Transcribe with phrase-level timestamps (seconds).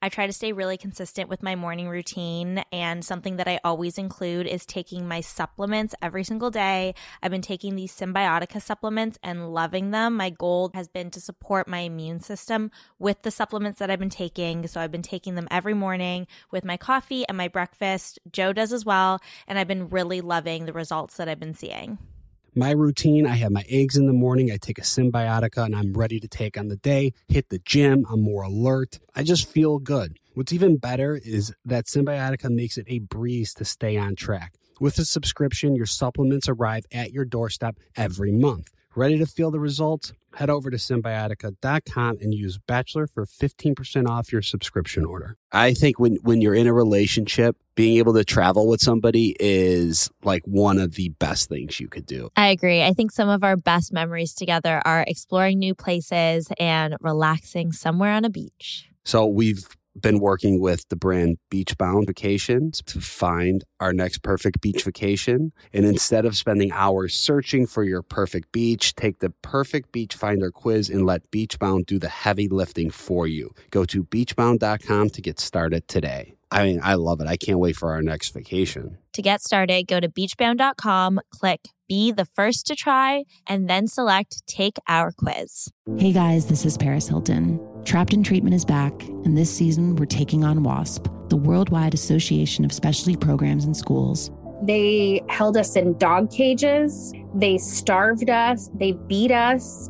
[0.00, 3.98] I try to stay really consistent with my morning routine, and something that I always
[3.98, 6.94] include is taking my supplements every single day.
[7.20, 10.16] I've been taking these Cymbiotika supplements and loving them.
[10.16, 12.70] My goal has been to support my immune system
[13.00, 14.66] with the supplements that I've been taking.
[14.68, 18.20] So I've been taking them every morning with my coffee and my breakfast.
[18.30, 21.98] Joe does as well, and I've been really loving the results that I've been seeing
[22.58, 25.92] my routine I have my eggs in the morning, I take a Cymbiotika, and I'm
[25.92, 28.98] ready to take on the day, hit the gym, I'm more alert.
[29.14, 30.18] I just feel good.
[30.34, 34.54] What's even better is that Cymbiotika makes it a breeze to stay on track.
[34.80, 38.72] With a subscription, your supplements arrive at your doorstep every month.
[38.96, 40.12] Ready to feel the results?
[40.38, 45.36] Head over to cymbiotika.com and use Bachelor for 15% off your subscription order.
[45.50, 50.08] I think when, when you're in a relationship, being able to travel with somebody is
[50.22, 52.30] like one of the best things you could do.
[52.36, 52.84] I agree.
[52.84, 58.12] I think some of our best memories together are exploring new places and relaxing somewhere
[58.12, 58.88] on a beach.
[59.04, 59.66] So we've
[60.00, 65.52] been working with the brand Beachbound Vacations to find our next perfect beach vacation.
[65.72, 70.50] And instead of spending hours searching for your perfect beach, take the perfect beach finder
[70.50, 73.52] quiz and let Beachbound do the heavy lifting for you.
[73.70, 76.37] Go to beachbound.com to get started today.
[76.50, 77.26] I mean, I love it.
[77.26, 78.98] I can't wait for our next vacation.
[79.12, 84.46] To get started, go to beachbound.com, click be the first to try, and then select
[84.46, 85.72] Take Our Quiz.
[85.96, 87.58] Hey guys, this is Paris Hilton.
[87.84, 88.92] Trapped in Treatment is back,
[89.24, 94.30] and this season we're taking on WASP, the Worldwide Association of Specialty Programs and Schools.
[94.62, 99.88] They held us in dog cages, they starved us, they beat us.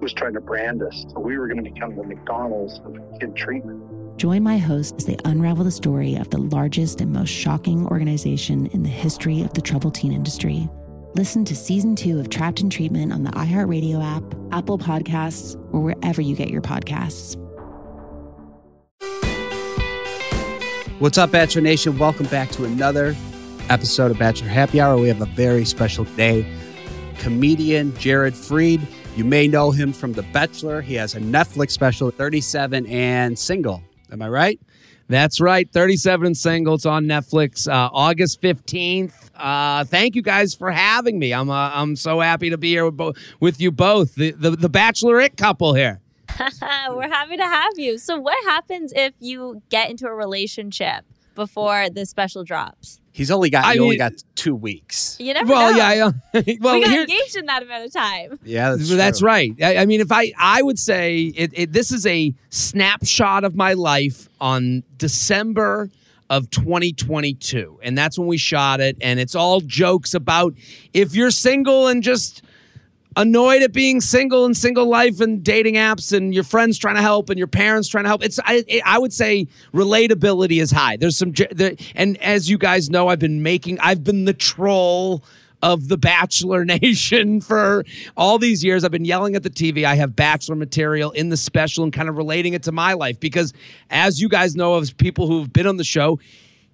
[0.00, 1.04] Was trying to brand us.
[1.12, 3.82] So we were going to become the McDonald's of kid treatment.
[4.16, 8.66] Join my host as they unravel the story of the largest and most shocking organization
[8.66, 10.68] in the history of the troubled teen industry.
[11.14, 15.80] Listen to season two of Trapped in Treatment on the iHeartRadio app, Apple Podcasts, or
[15.80, 17.36] wherever you get your podcasts.
[21.00, 21.98] What's up, Bachelor Nation?
[21.98, 23.16] Welcome back to another
[23.68, 24.96] episode of Bachelor Happy Hour.
[24.96, 26.46] We have a very special day.
[27.18, 28.80] Comedian Jared Freid.
[29.16, 30.82] You may know him from The Bachelor.
[30.82, 33.82] He has a Netflix special, 37 and Single.
[34.14, 34.60] Am I right?
[35.08, 35.68] That's right.
[35.70, 39.12] 37 Singles on Netflix uh, August 15th.
[39.34, 41.34] Uh, thank you guys for having me.
[41.34, 44.52] I'm uh, I'm so happy to be here with, bo- with you both, the, the,
[44.52, 46.00] the bachelorette couple here.
[46.40, 47.98] We're happy to have you.
[47.98, 51.04] So, what happens if you get into a relationship
[51.34, 53.00] before the special drops?
[53.14, 53.64] He's only got.
[53.64, 55.16] I he mean, only got two weeks.
[55.20, 55.78] You never well, know.
[55.78, 56.10] yeah.
[56.34, 58.40] I, well, we got here, engaged in that amount of time.
[58.42, 59.54] Yeah, that's, that's right.
[59.62, 63.54] I, I, mean, if I, I would say it, it, this is a snapshot of
[63.54, 65.90] my life on December
[66.28, 68.96] of 2022, and that's when we shot it.
[69.00, 70.54] And it's all jokes about
[70.92, 72.42] if you're single and just
[73.16, 77.02] annoyed at being single and single life and dating apps and your friends trying to
[77.02, 78.24] help and your parents trying to help.
[78.24, 80.96] It's I, I would say relatability is high.
[80.96, 81.32] There's some
[81.94, 85.24] and as you guys know, I've been making I've been the troll
[85.62, 87.84] of the Bachelor Nation for
[88.16, 88.84] all these years.
[88.84, 89.84] I've been yelling at the TV.
[89.84, 93.18] I have Bachelor material in the special and kind of relating it to my life
[93.18, 93.52] because,
[93.90, 96.20] as you guys know, as people who've been on the show,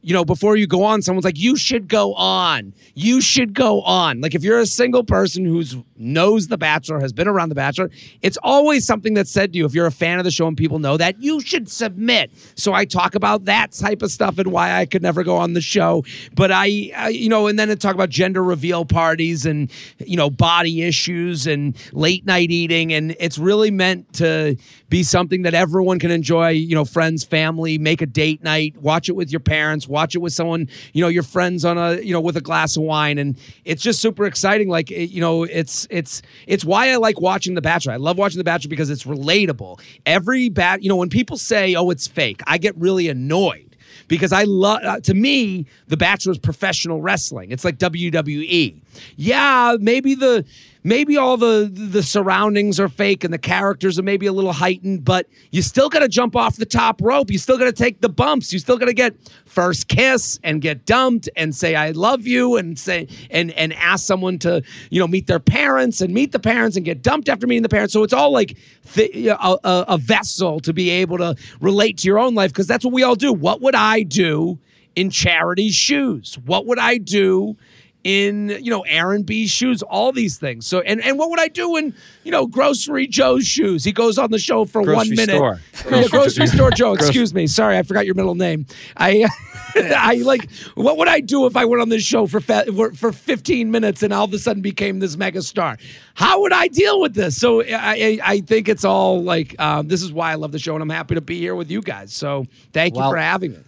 [0.03, 2.73] you know, before you go on, someone's like, you should go on.
[2.95, 4.21] You should go on.
[4.21, 7.91] Like if you're a single person who's knows The Bachelor, has been around The Bachelor,
[8.23, 9.67] it's always something that's said to you.
[9.67, 12.31] If you're a fan of the show and people know that, you should submit.
[12.55, 15.53] So I talk about that type of stuff and why I could never go on
[15.53, 16.05] the show.
[16.35, 20.17] But I, I you know, and then I talk about gender reveal parties and, you
[20.17, 22.93] know, body issues and late night eating.
[22.95, 24.57] And it's really meant to
[24.89, 29.09] be something that everyone can enjoy, you know, friends, family, make a date night, watch
[29.09, 32.13] it with your parents, watch it with someone, you know, your friends on a, you
[32.13, 33.19] know, with a glass of wine.
[33.19, 34.69] And it's just super exciting.
[34.69, 37.93] Like, you know, it's, it's it's why I like watching The Bachelor.
[37.93, 39.81] I love watching The Bachelor because it's relatable.
[40.07, 43.77] Every bat, you know, when people say, "Oh, it's fake," I get really annoyed
[44.09, 44.81] because I love.
[44.85, 47.51] Uh, to me, The Bachelor is professional wrestling.
[47.51, 48.81] It's like WWE.
[49.17, 50.45] Yeah, maybe the
[50.83, 55.05] maybe all the the surroundings are fake and the characters are maybe a little heightened,
[55.05, 57.31] but you still got to jump off the top rope.
[57.31, 58.53] You still got to take the bumps.
[58.53, 62.57] You still got to get first kiss and get dumped and say I love you
[62.57, 66.41] and say and and ask someone to you know meet their parents and meet the
[66.41, 67.93] parents and get dumped after meeting the parents.
[67.93, 68.57] So it's all like
[68.95, 72.67] th- a, a, a vessel to be able to relate to your own life because
[72.67, 73.33] that's what we all do.
[73.33, 74.59] What would I do?
[74.97, 76.37] in Charity's shoes?
[76.45, 77.57] What would I do
[78.05, 79.83] in you know Aaron B's shoes?
[79.83, 80.67] All these things.
[80.67, 81.95] So and and what would I do in
[82.25, 83.85] you know Grocery Joe's shoes?
[83.85, 85.37] He goes on the show for one minute.
[85.37, 85.61] store.
[85.91, 86.93] Yeah, grocery store Joe.
[86.93, 87.47] Excuse me.
[87.47, 88.67] Sorry, I forgot your middle name.
[88.97, 89.29] I.
[89.77, 90.51] I like.
[90.75, 94.13] What would I do if I went on this show for for 15 minutes and
[94.13, 95.77] all of a sudden became this mega star?
[96.15, 97.37] How would I deal with this?
[97.37, 100.59] So I, I, I think it's all like um, this is why I love the
[100.59, 102.13] show and I'm happy to be here with you guys.
[102.13, 103.59] So thank you for having me.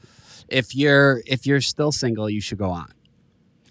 [0.48, 2.90] If you're if you're still single, you should go on.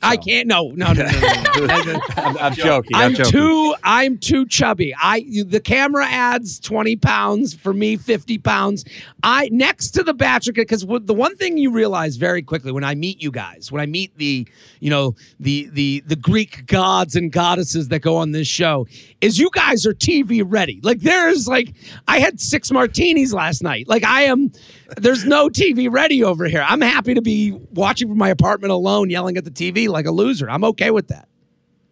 [0.01, 0.47] I can't.
[0.47, 1.83] No, no, no, no, no.
[1.83, 2.01] no.
[2.17, 2.95] I'm, I'm joking.
[2.95, 3.31] I'm, I'm joking.
[3.31, 3.75] too.
[3.83, 4.93] I'm too chubby.
[4.99, 8.85] I the camera adds twenty pounds for me, fifty pounds.
[9.23, 12.95] I next to the bachelor because the one thing you realize very quickly when I
[12.95, 14.47] meet you guys, when I meet the
[14.79, 18.87] you know the the the Greek gods and goddesses that go on this show,
[19.21, 20.79] is you guys are TV ready.
[20.83, 21.73] Like there's like
[22.07, 23.87] I had six martinis last night.
[23.87, 24.51] Like I am.
[24.97, 26.65] There's no TV ready over here.
[26.67, 30.11] I'm happy to be watching from my apartment alone, yelling at the TV like a
[30.11, 30.49] loser.
[30.49, 31.27] I'm okay with that.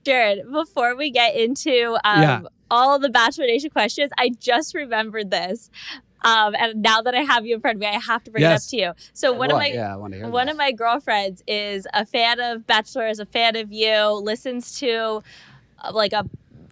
[0.04, 2.42] Jared, before we get into um, Yeah.
[2.72, 5.70] all the Bachelor Nation questions, I just remembered this.
[6.24, 8.42] Um, and now that I have you in front of me, I have to bring
[8.42, 8.64] Yes.
[8.64, 9.06] it up to you.
[9.14, 10.52] So one of my yeah, I want to hear one that.
[10.54, 15.24] of my girlfriends is a fan of Bachelor, is a fan of you, listens to
[15.82, 16.26] uh, like a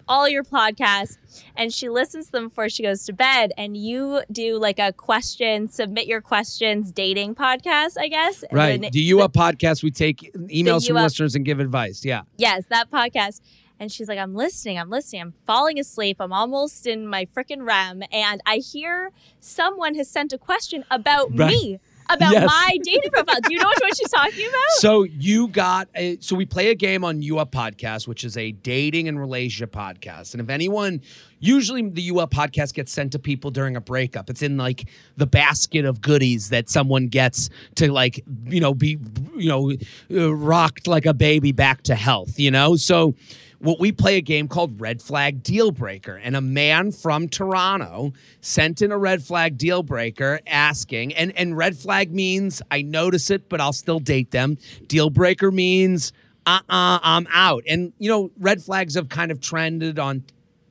[0.08, 1.18] all your podcasts,
[1.56, 3.52] and she listens to them before she goes to bed.
[3.58, 8.44] And you do like a question, submit your questions, dating podcast, I guess.
[8.52, 8.80] Right.
[8.82, 9.84] The- Do you a podcast?
[9.84, 12.06] We take emails from Up- listeners and give advice.
[12.06, 12.22] Yeah.
[12.38, 13.42] Yes, that podcast.
[13.80, 17.64] And she's like, I'm listening, I'm listening, I'm falling asleep, I'm almost in my freaking
[17.64, 18.02] REM.
[18.12, 21.52] And I hear someone has sent a question about Right.
[21.52, 22.46] me, about Yes.
[22.48, 23.40] my dating profile.
[23.44, 24.62] Do you know what she's talking about?
[24.80, 28.38] So you got a so we play a game on You Up podcast, which is
[28.38, 30.34] a dating and relationship podcast.
[30.34, 31.02] And if anyone
[31.40, 34.30] usually the You Up podcast gets sent to people during a breakup.
[34.30, 38.98] It's in like the basket of goodies that someone gets to like, you know, be
[39.36, 39.72] you know,
[40.12, 42.76] uh, rocked like a baby back to health, you know?
[42.76, 43.14] So
[43.60, 46.16] what we play a game called Red Flag Deal Breaker.
[46.16, 51.58] And a man from Toronto sent in a red flag deal breaker asking, and, and
[51.58, 54.58] red flag means I notice it, but I'll still date them.
[54.88, 56.14] Deal breaker means
[56.46, 57.64] uh uh-uh, I'm out.
[57.68, 60.24] And you know, red flags have kind of trended on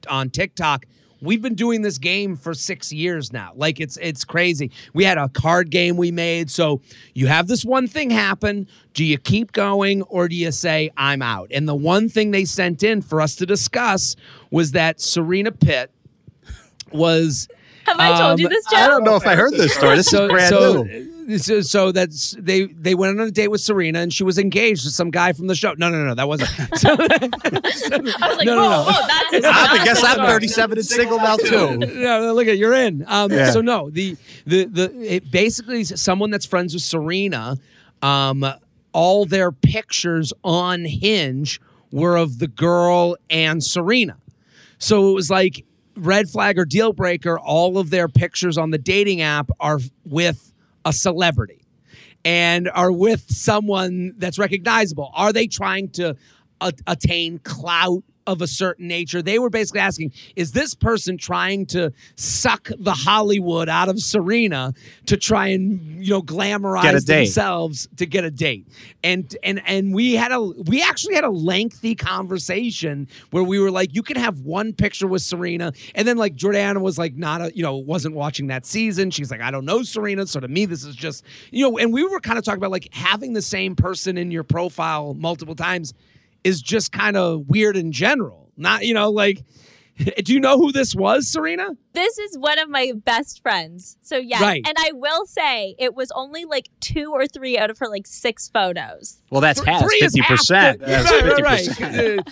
[0.08, 0.86] on TikTok.
[1.20, 3.52] We've been doing this game for six years now.
[3.54, 4.70] Like it's it's crazy.
[4.92, 6.50] We had a card game we made.
[6.50, 6.82] So
[7.14, 8.68] you have this one thing happen.
[8.92, 11.48] Do you keep going or do you say I'm out?
[11.52, 14.16] And the one thing they sent in for us to discuss
[14.50, 15.90] was that Serena Pitt
[16.92, 17.48] was
[17.86, 19.96] Have I told you Um, this, I don't know if I heard this story.
[19.96, 21.15] This is brand so, new.
[21.38, 24.84] So, so that's they they went on a date with Serena and she was engaged
[24.84, 25.74] to some guy from the show.
[25.76, 26.50] No, no, no, that wasn't.
[26.78, 27.28] So- I
[28.00, 28.84] was like, No, no, whoa, no.
[28.84, 31.78] whoa, that's I guess I'm 37 and single now too.
[31.78, 33.04] no, no, look at you're in.
[33.08, 33.50] Um, Yeah.
[33.50, 37.56] So no, the the the it basically someone that's friends with Serena.
[38.02, 38.44] Um,
[38.92, 44.16] all their pictures on Hinge were of the girl and Serena.
[44.78, 45.64] So it was like
[45.96, 47.38] red flag or deal breaker.
[47.38, 50.52] All of their pictures on the dating app are with
[50.86, 51.66] a celebrity
[52.24, 55.10] and are with someone that's recognizable.
[55.14, 56.16] Are they trying to
[56.60, 59.22] a- attain clout of a certain nature?
[59.22, 64.74] They were basically asking, is this person trying to suck the Hollywood out of Serena
[65.06, 67.16] to try and you know glamorize Get a date.
[67.24, 68.66] themselves to get a date?
[69.04, 73.70] And and and we had a we actually had a lengthy conversation where we were
[73.70, 77.40] like, you can have one picture with Serena, and then like Jordana was like not
[77.40, 79.10] a you know wasn't watching that season.
[79.10, 81.78] She's like, I don't know Serena, so to me this is just you know.
[81.78, 85.14] And we were kind of talking about like having the same person in your profile
[85.14, 85.94] multiple times
[86.46, 88.50] is just kind of weird in general.
[88.56, 89.44] Not you know like.
[90.24, 91.70] Do you know who this was, Serena?
[91.94, 93.96] This is one of my best friends.
[94.02, 94.62] So yes, Right.
[94.66, 98.06] and I will say it was only like two or three out of her like
[98.06, 99.22] six photos.
[99.30, 100.80] Well, that's Th- half, three is half 50%.
[100.80, 102.26] the- That's right, right, 50%.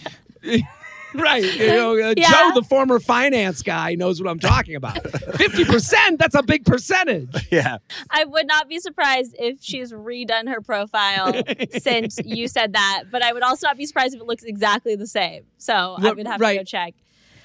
[0.44, 0.62] right.
[1.14, 2.30] Right, you know, uh, Yeah.
[2.30, 5.02] Joe, the former finance guy, knows what I'm talking about.
[5.36, 7.28] Fifty percent—that's a big percentage.
[7.50, 7.78] Yeah.
[8.10, 11.32] I would not be surprised if she's redone her profile
[11.78, 14.96] since you said that, but I would also not be surprised if it looks exactly
[14.96, 15.44] the same.
[15.58, 16.54] So I Right, would have right.
[16.54, 16.94] to go check.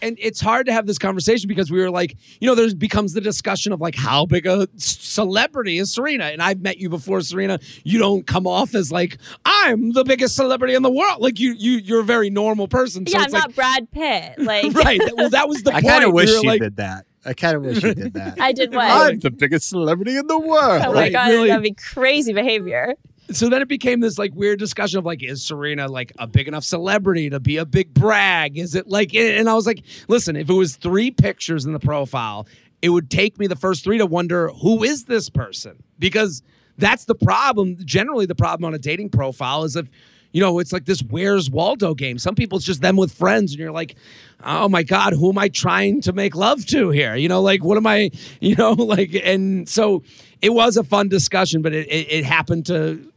[0.02, 3.14] And it's hard to have this conversation because we were like, you know, there becomes
[3.14, 7.22] the discussion of like how big a celebrity is Serena, and I've met you before,
[7.22, 7.60] Serena.
[7.84, 11.22] You don't come off as like I'm the biggest celebrity in the world.
[11.22, 13.06] Like you, you, you're a very normal person.
[13.08, 14.36] So yeah, I'm like, not Brad Pitt.
[14.50, 15.00] Like right.
[15.16, 15.86] Well, that was the point.
[15.86, 17.06] I kind of wish were she like, did that.
[17.26, 18.38] I kind of wish she did that.
[18.42, 18.86] I did what?
[18.90, 20.82] I'm the biggest celebrity in the world.
[20.86, 21.50] oh my Right, god, really.
[21.50, 22.96] that'd be crazy behavior.
[23.32, 26.48] So then it became this like weird discussion of like, is Serena like a big
[26.48, 28.58] enough celebrity to be a big brag?
[28.58, 31.80] Is it like, and I was like, listen, if it was three pictures in the
[31.80, 32.48] profile,
[32.82, 36.42] it would take me the first three to wonder who is this person because
[36.78, 37.78] that's the problem.
[37.84, 39.88] Generally, the problem on a dating profile is if
[40.32, 42.18] you know it's like this Where's Waldo game.
[42.18, 43.96] Some people it's just them with friends, and you're like,
[44.44, 47.16] oh my god, who am I trying to make love to here?
[47.16, 48.12] You know, like what am I?
[48.40, 50.04] You know, like and so
[50.42, 53.09] it was a fun discussion, but it it, it happened to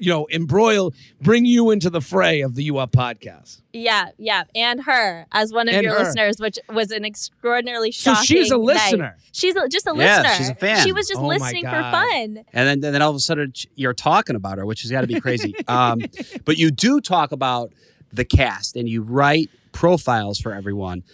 [0.00, 3.60] you know embroil bring you into the fray of the U Up podcast.
[3.72, 6.04] Yeah, yeah, and her as one of And your her.
[6.04, 8.14] listeners, which was an extraordinarily shocking.
[8.16, 8.36] So shocking.
[8.42, 8.64] she's a night.
[8.64, 9.16] listener.
[9.32, 10.34] She's a, just a Yeah, listener.
[10.36, 10.84] she's a fan.
[10.84, 12.44] She was just Oh listening for fun.
[12.52, 15.06] And then, then all of a sudden you're talking about her, which has got to
[15.06, 15.54] be crazy.
[15.68, 16.00] um,
[16.44, 17.72] but you do talk about
[18.12, 21.04] the cast and you write profiles for everyone.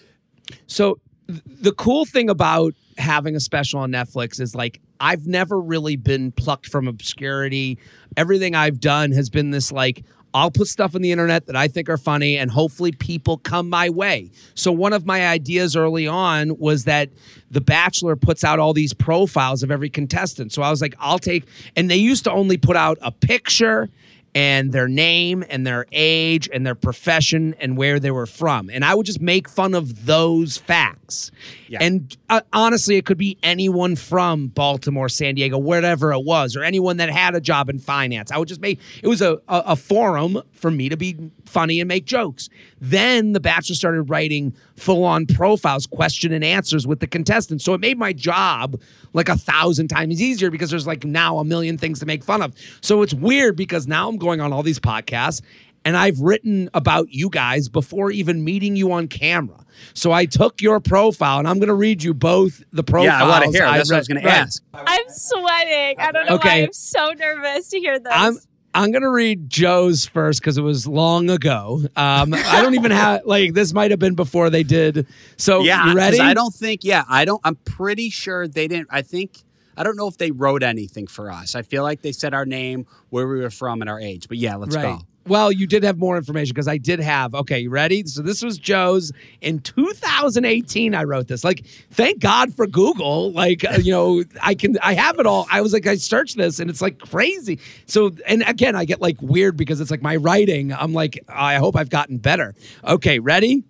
[0.66, 5.60] So th- the cool thing about having a special on Netflix is like I've never
[5.60, 7.78] really been plucked from obscurity.
[8.16, 10.04] Everything I've done has been this like
[10.34, 13.70] I'll put stuff on the internet that I think are funny and hopefully people come
[13.70, 14.30] my way.
[14.54, 17.08] So one of my ideas early on was that
[17.50, 20.52] The Bachelor puts out all these profiles of every contestant.
[20.52, 23.88] So I was like I'll take and they used to only put out a picture
[24.36, 28.68] and their name and their age and their profession and where they were from.
[28.68, 31.30] And I would just make fun of those facts.
[31.68, 31.78] Yeah.
[31.80, 36.62] And uh, honestly, it could be anyone from Baltimore, San Diego, wherever it was, or
[36.62, 38.30] anyone that had a job in finance.
[38.30, 41.16] I would just make it was a, a, a forum for me to be
[41.46, 42.50] funny and make jokes.
[42.78, 47.64] Then The Bachelor started writing full on profiles, question and answers with the contestants.
[47.64, 48.78] So it made my job
[49.14, 52.42] like a thousand times easier because there's like now a million things to make fun
[52.42, 52.54] of.
[52.82, 55.40] So it's weird because now I'm going on all these podcasts
[55.84, 59.64] and I've written about you guys before even meeting you on camera.
[59.94, 63.06] So I took your profile and I'm going to read you both the profiles.
[63.20, 63.60] yeah, I want to hear.
[63.66, 64.62] That's what I was read- going to ask.
[64.74, 65.96] I'm sweating.
[66.00, 66.60] I don't know Okay.
[66.62, 68.12] why I'm so nervous to hear this.
[68.14, 68.36] I'm
[68.74, 71.80] I'm gonna read Joe's first because it was long ago.
[71.96, 75.06] Um, I don't even have like this might have been before they did.
[75.38, 76.20] So yeah, you 'cause ready?
[76.20, 76.84] I don't think.
[76.84, 77.40] Yeah, I don't.
[77.42, 78.88] I'm pretty sure they didn't.
[78.90, 79.38] I think.
[79.76, 81.54] I don't know if they wrote anything for us.
[81.54, 84.28] I feel like they said our name, where we were from, and our age.
[84.28, 84.98] But yeah, let's right.
[84.98, 85.00] go.
[85.26, 87.34] Well, you did have more information because I did have.
[87.34, 88.04] Okay, you ready?
[88.06, 90.94] So this was Joe's in 2018.
[90.94, 91.42] I wrote this.
[91.42, 93.32] Like, thank God for Google.
[93.32, 94.78] Like, uh, you know, I can.
[94.78, 95.46] I have it all.
[95.50, 97.58] I was like, I searched this, and it's like crazy.
[97.86, 100.72] So, and again, I get like weird because it's like my writing.
[100.72, 102.54] I'm like, I hope I've gotten better.
[102.84, 103.64] Okay, ready?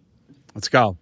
[0.54, 0.98] Let's go.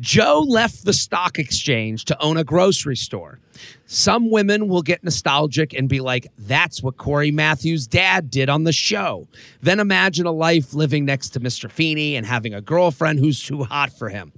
[0.00, 3.38] Joe left the stock exchange to own a grocery store.
[3.86, 8.64] Some women will get nostalgic and be like, that's what Cory Matthews' dad did on
[8.64, 9.28] the show.
[9.62, 11.70] Then imagine a life living next to Mr.
[11.70, 14.32] Feeney and having a girlfriend who's too hot for him.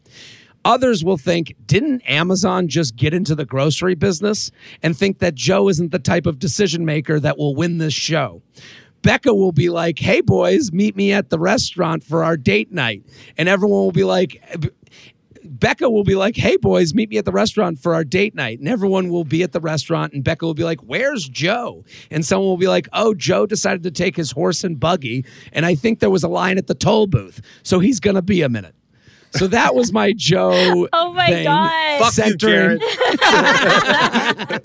[0.67, 4.51] Others will think, didn't Amazon just get into the grocery business?
[4.83, 8.43] And think that Joe isn't the type of decision maker that will win this show.
[9.03, 13.05] Becca will be like, hey, boys, meet me at the restaurant for our date night.
[13.39, 14.43] And everyone will be like,
[15.59, 18.59] Becca will be like, hey, boys, meet me at the restaurant for our date night.
[18.59, 21.85] And everyone will be at the restaurant, and Becca will be like, where's Joe?
[22.11, 25.25] And someone will be like, oh, Joe decided to take his horse and buggy.
[25.53, 27.41] And I think there was a line at the toll booth.
[27.63, 28.75] So he's going to be a minute.
[29.33, 30.89] So that was my Joe.
[30.93, 31.45] oh my thing.
[31.45, 31.99] god.
[32.01, 34.63] Fuck you, Centering- Jared.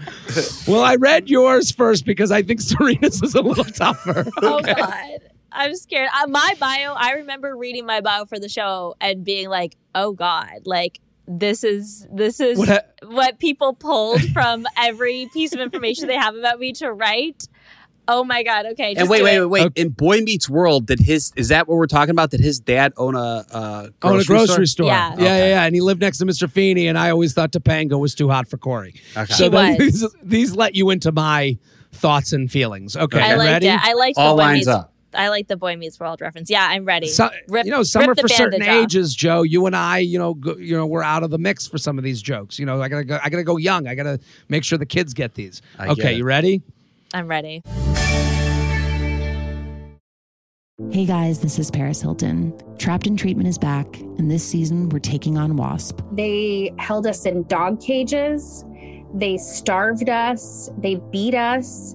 [0.66, 4.26] Well, I read yours first because I think Serena's is a little tougher.
[4.42, 5.18] Oh god.
[5.54, 6.08] I'm scared.
[6.14, 10.12] Uh, my bio, I remember reading my bio for the show and being like, "Oh
[10.12, 15.60] god, like this is this is What ha- what people pulled from every piece of
[15.60, 17.46] information they have about me to write."
[18.06, 18.66] Oh my god.
[18.72, 18.90] Okay.
[18.90, 19.72] and just wait, do wait, wait, wait.
[19.76, 22.30] In Boy Meets World, did his is that what we're talking about?
[22.30, 24.86] Did his dad own a uh, grocery Own a grocery store.
[24.88, 25.14] Yeah.
[25.16, 25.48] Yeah, yeah, Okay.
[25.50, 25.64] yeah.
[25.64, 26.50] And he lived next to Mr.
[26.50, 28.94] Feeney, and I always thought Topanga was too hot for Cory.
[29.16, 29.32] Okay.
[29.32, 29.78] So She was.
[29.78, 31.56] these, these let you into my
[31.92, 32.94] thoughts and feelings.
[32.94, 33.68] Okay, I liked ready?
[33.68, 33.80] it.
[33.82, 34.92] I liked All the lines meets, up.
[35.14, 36.50] I like the Boy Meets World reference.
[36.50, 37.08] Yeah, I'm ready.
[37.08, 38.84] So, Rip- you know, some rip are the for certain bandage off.
[38.84, 39.42] ages, Joe.
[39.42, 41.98] You and I, you know, go, you know, we're out of the mix for some
[41.98, 42.58] of these jokes.
[42.58, 43.18] You know, I gotta go.
[43.22, 43.86] I gotta go young.
[43.86, 44.18] I gotta
[44.48, 45.62] make sure the kids get these.
[45.78, 46.18] I okay, it.
[46.18, 46.62] you ready?
[47.12, 47.62] I'm ready.
[50.90, 52.52] Hey guys, this is Paris Hilton.
[52.78, 53.86] Trapped in Treatment is back,
[54.18, 56.00] and this season we're taking on WASP.
[56.12, 58.64] They held us in dog cages.
[59.14, 60.70] They starved us.
[60.78, 61.94] They beat us.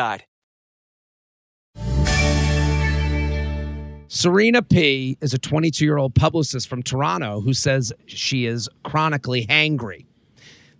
[4.13, 9.45] Serena P is a 22 year old publicist from Toronto who says she is chronically
[9.47, 10.05] hangry.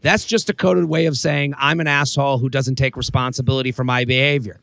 [0.02, 3.86] That's just a coded way of saying I'm an asshole who doesn't take responsibility for
[3.86, 4.60] my behavior.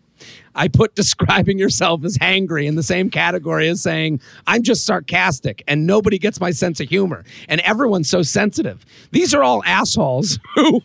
[0.54, 5.62] I put describing yourself as hangry in the same category as saying I'm just sarcastic
[5.66, 8.84] and nobody gets my sense of humor and everyone's so sensitive.
[9.12, 10.82] These are all assholes who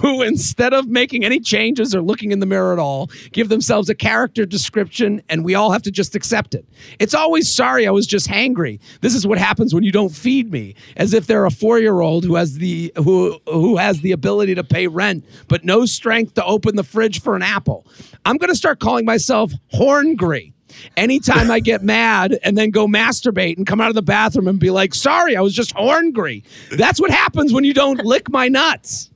[0.00, 3.88] who, instead of making any changes or looking in the mirror at all, give themselves
[3.88, 6.66] a character description and we all have to just accept it.
[6.98, 8.80] It's always sorry, I was just hangry.
[9.00, 12.00] This is what happens when you don't feed me, as if they're a four year
[12.00, 16.34] old who has the who who has the ability to pay rent, but no strength
[16.34, 17.86] to open the fridge for an apple.
[18.24, 20.52] I'm gonna start calling myself horngry.
[20.96, 24.58] Anytime I get mad and then go masturbate and come out of the bathroom and
[24.58, 26.44] be like, sorry, I was just horngry.
[26.70, 29.10] That's what happens when you don't lick my nuts.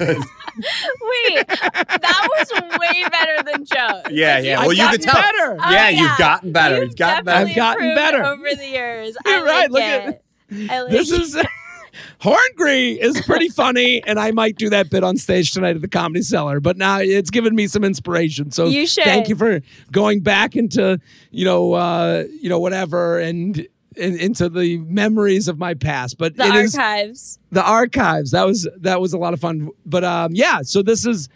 [0.00, 4.02] Wait, that was way better than Joe.
[4.10, 4.60] Yeah, yeah.
[4.60, 5.14] I've Well, you can gotten tell.
[5.14, 5.56] better.
[5.60, 6.00] Oh, yeah, yeah.
[6.00, 6.84] you've gotten better.
[6.84, 7.48] You've, gotten better.
[7.48, 8.24] I've gotten improved better.
[8.24, 9.16] over the years.
[9.26, 10.08] You're I right, like look at-
[10.52, 10.70] it.
[10.70, 11.20] I like This it.
[11.20, 11.36] is
[12.20, 15.88] Horngry is pretty funny, and I might do that bit on stage tonight at the
[15.88, 16.60] Comedy Cellar.
[16.60, 18.50] But now it's given me some inspiration.
[18.50, 19.04] So You should.
[19.04, 19.60] thank you for
[19.90, 23.66] going back into you know uh, you know whatever and.
[24.00, 27.38] In- into the memories of my past, but the it is archives.
[27.52, 28.30] the archives.
[28.32, 29.70] That was that was a lot of fun.
[29.86, 31.28] But um, yeah, so this is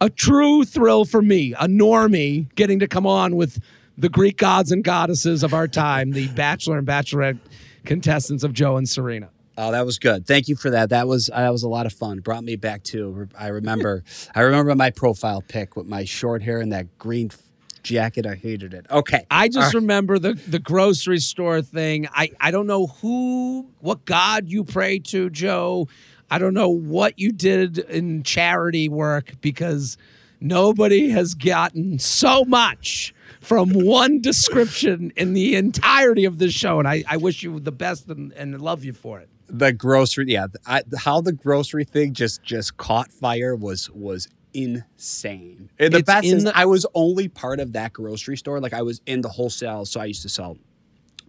[0.00, 3.60] a true thrill for me, a normie, getting to come on with
[3.98, 7.38] the Greek gods and goddesses of our time, the Bachelor and Bachelorette
[7.84, 9.28] contestants of Joe and Serena.
[9.58, 10.26] Oh, that was good.
[10.26, 10.88] Thank you for that.
[10.88, 12.20] That was uh, that was a lot of fun.
[12.20, 13.28] Brought me back to.
[13.38, 14.04] I remember.
[14.34, 17.38] I remember my profile pic with my short hair and that green f-
[17.82, 18.26] jacket.
[18.26, 18.86] I hated it.
[18.90, 19.24] Okay.
[19.30, 19.74] I just All right.
[19.74, 22.08] remember the the grocery store thing.
[22.12, 25.88] I I don't know who what god you pray to, Joe.
[26.30, 29.96] I don't know what you did in charity work because
[30.40, 36.78] nobody has gotten so much from one description in the entirety of this show.
[36.78, 39.28] And I, I wish you the best and, and love you for it.
[39.48, 40.26] the grocery.
[40.28, 45.70] Yeah, I, how the grocery thing just just caught fire was was insane.
[45.78, 48.60] And the It's best is the- I was only part of that grocery store.
[48.60, 50.56] Like I was in the wholesale, so I used to sell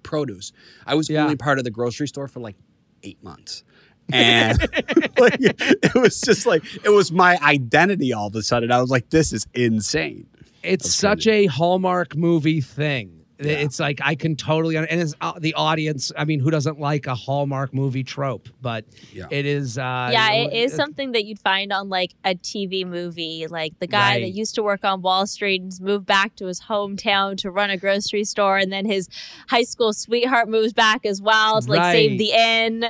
[0.03, 0.51] produce.
[0.85, 1.23] I was Yeah.
[1.23, 2.55] only part of the grocery store for like
[3.03, 3.63] eight months.
[4.11, 4.59] And
[5.19, 8.71] like, it was just like it was my identity all of a sudden.
[8.71, 10.27] I was like, this is insane.
[10.63, 13.20] It's such a Hallmark movie thing.
[13.43, 16.11] It's like I can totally and it's uh, the audience.
[16.17, 18.49] I mean, who doesn't like a Hallmark movie trope?
[18.61, 19.25] But Yeah.
[19.31, 19.77] it is.
[19.77, 23.47] Uh, yeah, it is something that you'd find on like a TV movie.
[23.47, 26.61] Like the guy that used to work on Wall Street and moved back to his
[26.61, 29.09] hometown to run a grocery store, and then his
[29.49, 31.91] high school sweetheart moves back as well to like Right.
[31.93, 32.89] save the inn.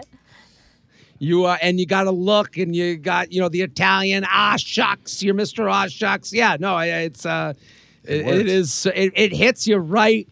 [1.20, 4.26] You uh, and you got to look, and you got you know the Italian.
[4.28, 6.34] Ah, shucks, you're Mister Ah, shucks.
[6.34, 7.54] Yeah, no, it's uh,
[8.04, 8.38] it, works.
[8.40, 8.86] it is.
[8.88, 10.28] It, it hits you right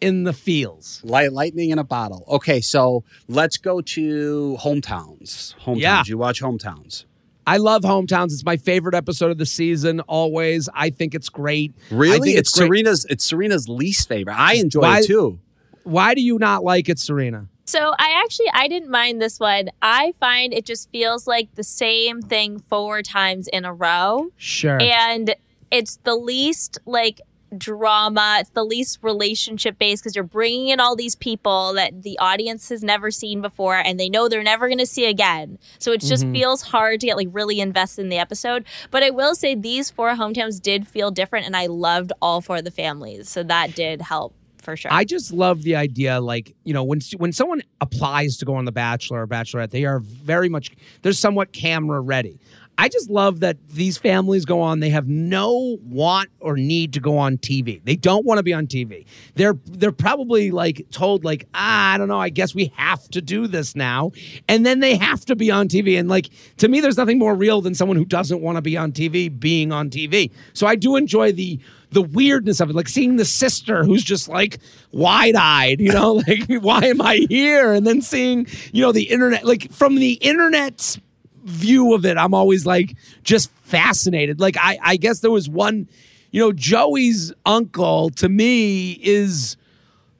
[0.00, 1.00] in the fields.
[1.04, 2.24] Light lightning in a bottle.
[2.28, 5.54] Okay, so let's go to hometowns.
[5.64, 5.80] Hometowns.
[5.80, 6.02] Yeah.
[6.06, 7.04] You watch hometowns.
[7.46, 8.26] I love Hometowns.
[8.34, 10.00] It's my favorite episode of the season.
[10.00, 11.72] Always, I think it's great.
[11.90, 12.28] I Really?
[12.28, 12.66] think It's, great.
[12.66, 13.06] Serena's.
[13.08, 14.36] It's Serena's least favorite.
[14.38, 15.40] I enjoy Why- it too.
[15.84, 17.46] Why do you not like it, Serena?
[17.64, 19.70] So I actually I didn't mind this one.
[19.80, 24.28] I find it just feels like the same thing four times in a row.
[24.36, 24.78] Sure.
[24.80, 25.34] And
[25.70, 27.20] it's the least like
[27.56, 28.38] drama.
[28.40, 32.68] It's the least relationship based because you're bringing in all these people that the audience
[32.68, 35.58] has never seen before and they know they're never going to see again.
[35.78, 36.32] So it just Mhm.
[36.32, 38.64] feels hard to get like really invested in the episode.
[38.90, 42.56] But I will say these four hometowns did feel different and I loved all four
[42.56, 43.28] of the families.
[43.28, 44.92] So that did help for sure.
[44.92, 48.64] I just love the idea, like you know, when when someone applies to go on
[48.66, 52.38] The Bachelor or Bachelorette, they are very much they're somewhat camera ready.
[52.80, 54.78] I just love that these families go on.
[54.78, 57.82] They have no want or need to go on TV.
[57.84, 59.04] They don't want to be on TV.
[59.34, 62.20] They're they're probably like told like ah, I don't know.
[62.20, 64.12] I guess we have to do this now,
[64.46, 65.98] and then they have to be on TV.
[65.98, 68.76] And like to me, there's nothing more real than someone who doesn't want to be
[68.76, 70.30] on TV being on TV.
[70.52, 71.58] So I do enjoy the
[71.90, 74.58] the weirdness of it, like seeing the sister who's just like
[74.92, 77.72] wide eyed, you know, like why am I here?
[77.72, 81.00] And then seeing, you know, the internet, like from the internet's
[81.48, 84.40] view of it, I'm always like just fascinated.
[84.40, 85.88] Like I, I guess there was one,
[86.30, 89.56] you know, Joey's uncle to me is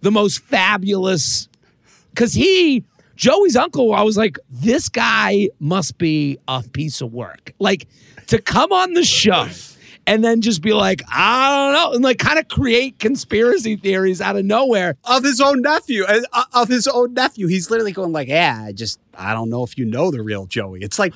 [0.01, 1.49] the most fabulous
[2.11, 2.85] because he
[3.17, 7.53] Joey's uncle, I was like, this guy must be a piece of work.
[7.59, 7.89] Like
[8.29, 9.49] to come on the show
[10.09, 14.23] and then just be like, I don't know, and like kind of create conspiracy theories
[14.23, 14.97] out of nowhere.
[15.05, 18.73] Of his own nephew, uh, of his own nephew, he's literally going like, "Yeah, I
[18.73, 21.13] just I don't know if you know the real Joey." It's like,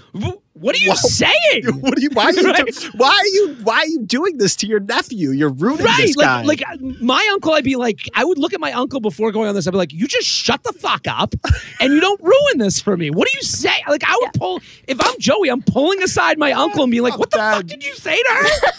[0.55, 0.97] what are you Whoa.
[0.97, 1.65] saying?
[1.81, 2.11] What are you?
[2.13, 2.43] Why are you?
[2.51, 2.67] Right.
[2.67, 3.57] do- why are you?
[3.63, 5.31] Why are you doing this to your nephew?
[5.31, 6.43] You're ruining Right, this guy.
[6.43, 9.49] like, like my uncle, I'd be like, I would look at my uncle before going
[9.49, 9.67] on this.
[9.67, 11.35] I'd be like, you just shut the fuck up,
[11.81, 13.11] and you don't ruin this for me.
[13.11, 13.73] What do you say?
[13.89, 17.15] Like, I would pull if I'm Joey, I'm pulling aside my uncle and being like,
[17.15, 18.71] oh, what the fuck did you say to her?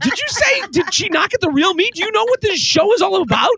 [0.00, 0.60] did you say?
[0.72, 1.90] Did she not get the real me?
[1.94, 3.50] Do you know what this show is all about?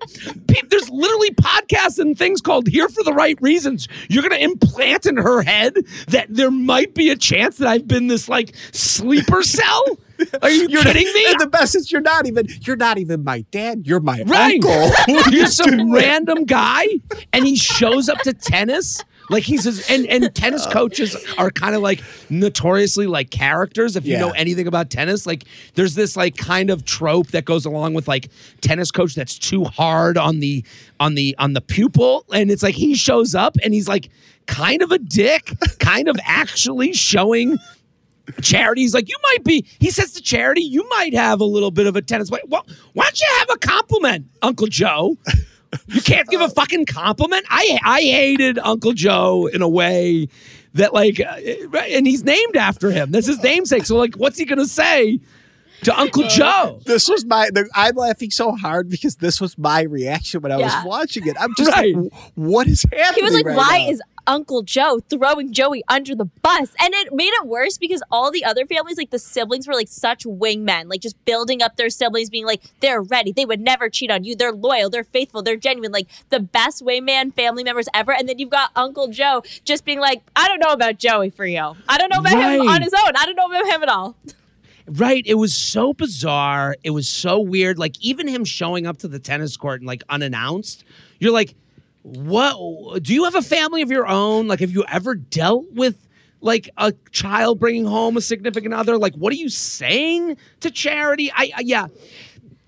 [0.68, 5.16] There's literally podcasts and things called "Here for the Right Reasons." You're gonna implant in
[5.16, 5.74] her head
[6.08, 9.84] that there might be a chance that I've been this like sleeper cell.
[10.42, 11.34] Are you You're kidding me?
[11.38, 12.46] The best is you're not even.
[12.60, 13.86] You're not even my dad.
[13.86, 14.62] You're my Right.
[14.62, 14.90] uncle.
[15.08, 16.86] You You're some random guy,
[17.32, 19.02] and he shows up to tennis.
[19.30, 20.70] Like he's his, and and tennis oh.
[20.70, 23.96] coaches are kind of like notoriously like characters.
[23.96, 24.20] If you Yeah.
[24.20, 28.08] know anything about tennis, like there's this like kind of trope that goes along with
[28.08, 28.28] like
[28.60, 30.64] tennis coach that's too hard on the
[30.98, 34.10] on the on the pupil, and it's like he shows up and he's like
[34.46, 37.56] kind of a dick, kind of actually showing
[38.42, 41.86] Charity's like, you might be, he says to Charity, you might have a little bit
[41.86, 42.30] of a tennis.
[42.30, 45.16] Well, why don't you have a compliment, Uncle Joe?
[45.86, 47.46] You can't give a fucking compliment.
[47.48, 50.28] I I hated Uncle Joe in a way
[50.74, 51.36] that like, uh,
[51.78, 53.10] and he's named after him.
[53.12, 53.86] That's his namesake.
[53.86, 55.20] So like, what's he gonna say
[55.82, 56.80] to Uncle Joe?
[56.86, 57.50] This was my.
[57.52, 60.64] The, I'm laughing so hard because this was my reaction when I Yeah.
[60.78, 61.36] was watching it.
[61.40, 61.94] I'm just Right.
[61.96, 63.14] like, what is happening?
[63.14, 66.94] He was like, right "Why now?" is Uncle Joe throwing Joey under the bus?" And
[66.94, 70.24] it made it worse because all the other families, like the siblings, were like such
[70.24, 73.32] wingmen, like just building up their siblings, being like, "They're ready.
[73.32, 74.36] They would never cheat on you.
[74.36, 74.90] They're loyal.
[74.90, 75.42] They're faithful.
[75.42, 75.92] They're genuine.
[75.92, 80.00] Like the best wingman family members ever." And then you've got Uncle Joe just being
[80.00, 81.74] like, "I don't know about Joey for you.
[81.88, 83.12] I don't know about him on his own.
[83.16, 84.16] I don't know about him at all.
[84.86, 85.22] Right.
[85.24, 86.74] It was so bizarre.
[86.82, 87.78] It was so weird.
[87.78, 90.84] Like even him showing up to the tennis court and like unannounced,
[91.20, 91.54] you're like,
[92.02, 93.02] what?
[93.02, 94.48] Do you have a family of your own?
[94.48, 96.06] Like, have you ever dealt with
[96.40, 98.98] like a child bringing home a significant other?
[98.98, 101.30] Like, what are you saying to charity?
[101.32, 101.88] I, I yeah.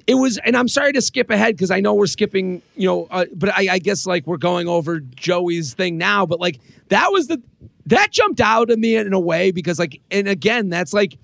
[0.04, 3.06] It was, and I'm sorry to skip ahead because I know we're skipping, you know,
[3.08, 6.26] uh, but I, I guess like we're going over Joey's thing now.
[6.26, 7.40] But like that was the
[7.86, 11.18] that jumped out at me in a way because like, and again, that's like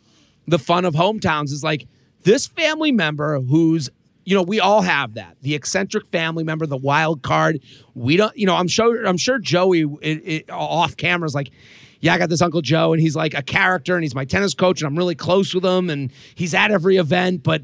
[0.47, 1.87] the fun of hometowns is like
[2.23, 3.91] this family member who's
[4.29, 5.39] you know we all have that.
[5.41, 7.61] The eccentric family member the wild card.
[7.95, 11.51] We don't you know i'm sure i'm sure joey it, it, off camera is like
[12.01, 14.55] yeah i got this uncle joe and he's like a character and he's my tennis
[14.55, 17.63] coach and i'm really close with him and he's at every event but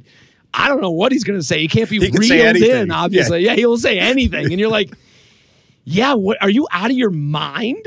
[0.53, 1.61] i don't know what he's going to say.
[1.61, 3.45] He can't be He can reeled in obviously.
[3.45, 3.55] Yeah.
[3.55, 4.93] he'll say anything and you're like
[5.85, 7.87] yeah what are you out of your mind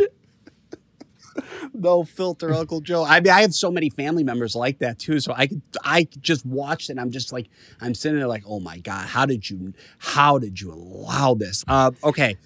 [1.80, 3.04] no filter, Uncle Joe.
[3.04, 5.20] I mean, I have so many family members like that too.
[5.20, 7.50] So I could, I just watched and I'm just like,
[7.82, 11.64] I'm sitting there like, oh my god, how did you, how did you allow this?
[11.68, 12.38] Uh, okay,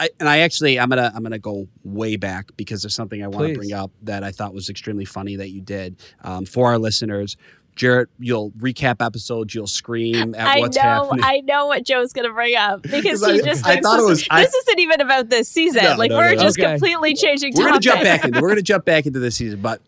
[0.00, 3.28] I, and I actually, I'm gonna, I'm gonna go way back because there's something I
[3.28, 6.68] want to bring up that I thought was extremely funny that you did um, for
[6.68, 7.36] our listeners.
[7.76, 11.24] Jared, you'll recap episodes, you'll scream at I what's know, happening.
[11.24, 14.08] I know what Joe's gonna bring up because I- he just I thought it this,
[14.08, 15.82] was- is- I- this isn't even about this season.
[15.82, 16.70] No, like no, we're no, just Okay.
[16.72, 17.52] completely changing.
[17.56, 19.80] we're gonna jump back into we're gonna jump back into this season, but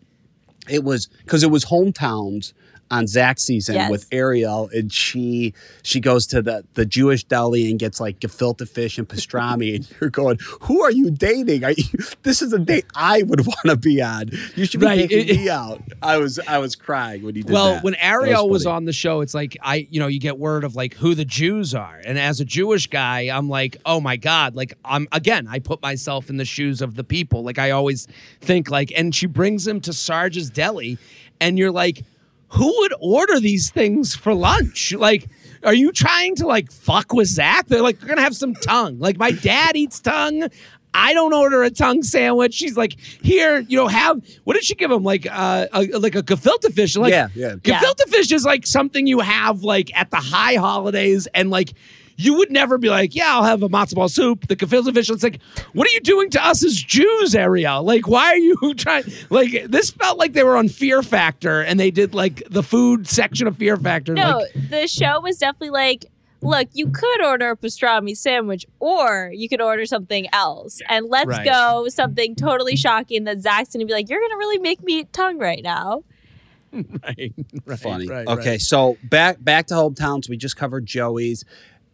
[0.69, 2.51] it was because it was hometowns
[2.89, 3.91] on Zach's season Yes.
[3.91, 8.67] with Ariel, and she she goes to the the Jewish deli and gets like gefilte
[8.67, 11.63] fish and pastrami, and you're going, "Who are you dating?
[11.63, 11.83] Are you,
[12.23, 14.29] this is a date I would want to be on.
[14.55, 15.09] You should be Right.
[15.09, 17.83] taking It- me out." I was I was crying when he did well, that.
[17.83, 18.75] when Ariel was, funny.
[18.75, 21.25] on the show, it's like I, you know, you get word of like who the
[21.25, 25.47] Jews are, and as a Jewish guy, I'm like, oh my god, like I'm again,
[25.49, 27.43] I put myself in the shoes of the people.
[27.43, 28.07] Like I always
[28.39, 30.97] think, like, and she brings him to Sarge's Deli,
[31.41, 32.03] and you're like,
[32.49, 34.93] who would order these things for lunch?
[34.93, 35.27] Like.
[35.63, 37.65] Are you trying to like fuck with Zach?
[37.65, 38.99] They're like, we're gonna have some tongue.
[38.99, 40.49] Like my dad eats tongue.
[40.93, 42.55] I don't order a tongue sandwich.
[42.55, 45.03] She's like, here, you know, have what did she give him?
[45.03, 46.95] Like uh, a, like a gefilte fish.
[46.95, 47.55] Like Yeah, yeah.
[47.63, 47.81] Yeah.
[48.07, 51.73] Fish is like something you have like at the high holidays and like
[52.19, 54.47] you would never be like, yeah, I'll have a matzo ball soup.
[54.47, 55.09] The gefilte fish.
[55.09, 55.39] It's like,
[55.73, 57.83] what are you doing to us as Jews, Ariel?
[57.83, 59.03] Like, why are you trying?
[59.29, 63.07] Like, this felt like they were on Fear Factor and they did like the food
[63.07, 64.13] section of Fear Factor.
[64.15, 66.05] No, Like, the show was definitely like,
[66.41, 70.81] look, you could order a pastrami sandwich or you could order something else.
[70.89, 71.45] And let's Right.
[71.45, 74.81] go something totally shocking that Zach's going to be like, you're going to really make
[74.83, 76.03] me eat tongue right now.
[76.73, 77.33] right,
[77.65, 78.07] right, funny.
[78.07, 78.61] right, okay, right.
[78.61, 80.29] so back back to hometowns.
[80.29, 81.45] We just covered Joey's.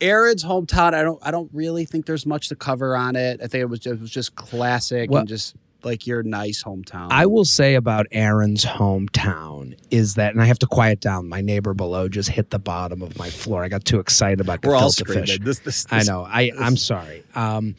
[0.04, 0.94] Aaron's hometown.
[0.94, 1.20] I don't.
[1.22, 3.40] I don't really think there's much to cover on it.
[3.42, 6.64] I think it was just, it was just classic Well- and just like your nice
[6.64, 7.10] hometown.
[7.12, 11.28] I will say about Aaron's hometown is that, and I have to quiet down.
[11.28, 13.64] My neighbor below just hit the bottom of my floor.
[13.64, 15.40] I got too excited about We're all fish.
[15.40, 16.24] This, this, I know.
[16.24, 17.24] I I'm sorry.
[17.36, 17.76] Um,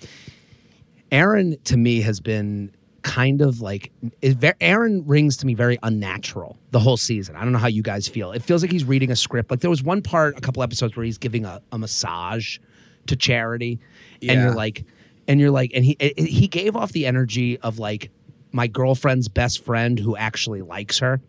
[1.11, 2.73] Aaron to me has been
[3.05, 7.37] kind of like is ve- Aaron rings to me very unnatural the whole season.
[7.37, 8.33] I don't know how you guys feel.
[8.33, 9.51] It feels like he's reading a script.
[9.51, 12.59] Like there was one part, a couple episodes where he's giving a, a massage
[13.07, 13.79] to charity,
[14.23, 14.85] and you're like,
[15.29, 18.11] and you're like, and he he gave off the energy of like
[18.53, 21.21] my girlfriend's best friend who actually likes her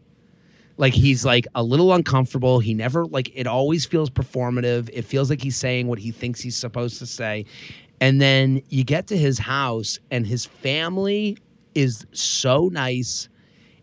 [0.77, 5.29] like he's like a little uncomfortable he never like it always feels performative it feels
[5.29, 7.45] like he's saying what he thinks he's supposed to say
[8.01, 11.37] and then you get to his house and his family
[11.75, 13.29] is so nice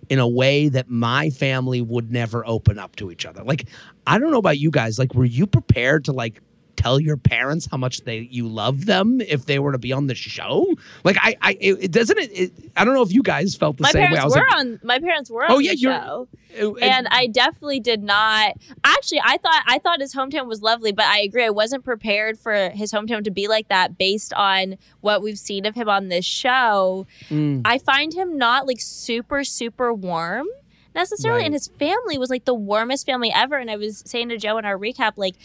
[0.09, 3.42] in a way that my family would never open up to each other.
[3.44, 3.68] Like
[4.07, 4.98] i don't know about you guys.
[4.98, 6.42] Like were you prepared to like
[6.76, 10.06] tell your parents how much they you love them if they were to be on
[10.06, 10.66] the show
[11.04, 13.76] like i i it, it doesn't it, it i don't know if you guys felt
[13.76, 15.72] the my same way I was were like, on my parents were Oh, on yeah,
[15.72, 16.28] the you're- show.
[16.54, 18.56] it- and I definitely did not.
[18.85, 21.44] Actually, I thought I thought his hometown was lovely, but I agree.
[21.46, 25.64] I wasn't prepared for his hometown to be like that based on what we've seen
[25.64, 27.06] of him on this show.
[27.30, 27.62] Mm.
[27.64, 30.46] I find him not like super super warm
[30.94, 31.46] necessarily, Right.
[31.46, 33.56] and his family was like the warmest family ever.
[33.56, 35.37] And I was saying to Joe in our recap, like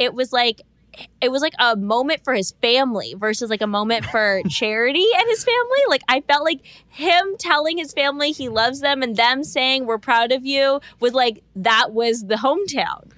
[0.00, 0.62] it was like.
[1.20, 5.28] It was like a moment for his family versus like a moment for charity and
[5.28, 5.78] his family.
[5.88, 9.98] Like I felt like him telling his family he loves them and them saying we're
[9.98, 13.08] proud of you was like that was the hometown.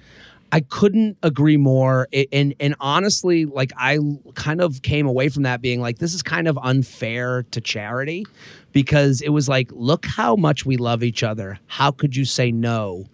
[0.51, 2.07] I couldn't agree more.
[2.13, 3.97] I- And and honestly, like I
[4.35, 8.23] kind of came away from that being like, this is kind of unfair to charity
[8.71, 11.59] because it was like, look how much we love each other.
[11.65, 13.05] How could you say no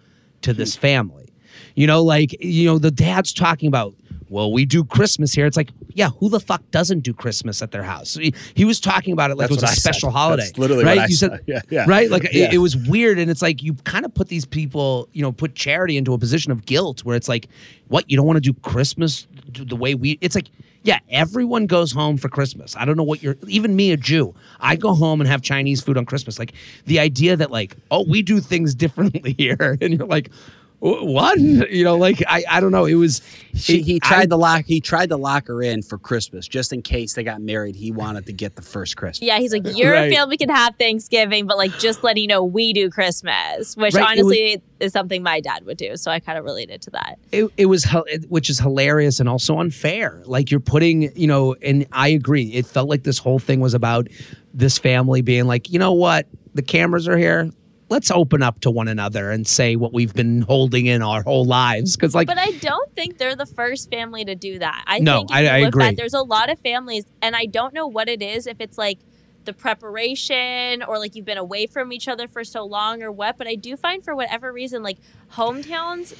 [0.41, 1.28] to this family?
[1.75, 3.93] You know, like, you know, the dad's talking about,
[4.29, 5.45] well, we do Christmas here.
[5.47, 8.13] It's like, yeah, who the fuck doesn't do Christmas at their house?
[8.13, 9.93] He, he was talking about it like That's it was a I said.
[9.95, 10.43] special holiday.
[10.43, 10.97] That's literally right?
[10.97, 11.39] what I you said.
[11.47, 11.85] Yeah, yeah.
[11.87, 12.09] Right?
[12.11, 12.49] Like it- Yeah.
[12.53, 15.55] it was weird and it's like you kind of put these people you know put
[15.55, 17.47] charity into a position of guilt where it's like
[17.87, 20.49] what you don't want to do christmas the way we it's like
[20.83, 24.33] yeah everyone goes home for christmas i don't know what you're even me a jew
[24.59, 26.53] i go home and have chinese food on christmas like
[26.85, 31.37] the idea that like oh we do things differently here and you're like "Wh- what
[31.39, 33.21] you know like i i don't know it was
[33.53, 34.63] She, it- he I- tried to lock.
[34.65, 37.75] He tried to lock her in for Christmas, just in case they got married.
[37.75, 39.25] He wanted to get the first Christmas.
[39.25, 40.13] Yeah, he's like, your Right.
[40.13, 44.17] family can have Thanksgiving, but like just letting you know we do Christmas, which Right,
[44.19, 45.97] it was- honestly is something my dad would do.
[45.97, 47.17] So I kind of related to that.
[47.33, 47.85] it, it was
[48.29, 52.65] which is hilarious and also unfair like you're putting you know and i agree it
[52.65, 54.07] felt like this whole thing was about
[54.53, 57.49] this family being like you know what the cameras are here
[57.89, 61.45] let's open up to one another and say what we've been holding in our whole
[61.45, 64.83] lives because like but I don't think they're the first family to do that.
[64.87, 65.83] I No, think I- I agree.
[65.85, 68.47] Back, there's a lot of families, and I don't know what it is.
[68.47, 68.99] If it's like
[69.45, 73.37] the preparation or like you've been away from each other for so long or what.
[73.37, 74.97] But I do find for whatever reason, like
[75.33, 76.15] hometowns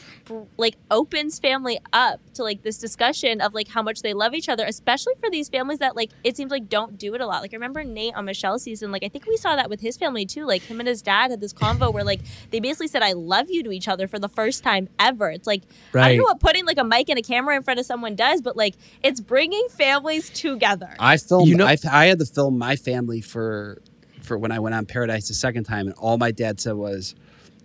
[0.58, 4.48] like opens family up to like this discussion of like how much they love each
[4.50, 7.42] other, especially for these families that like it seems like don't do it a lot.
[7.42, 9.98] Like I remember Nate on Michelle's season, like I think we saw that with his
[9.98, 10.46] family too.
[10.46, 13.50] Like him and his dad had this convo where like they basically said I love
[13.50, 15.30] you to each other for the first time ever.
[15.32, 15.64] It's like
[16.04, 18.16] I don't know what putting like a mic and a camera in front of someone
[18.16, 20.96] does, but like it's bringing families together.
[21.00, 21.48] I filmed.
[21.48, 23.82] You know- I, I had to film my family for
[24.22, 27.16] for when I went on Paradise the second time, and all my dad said was,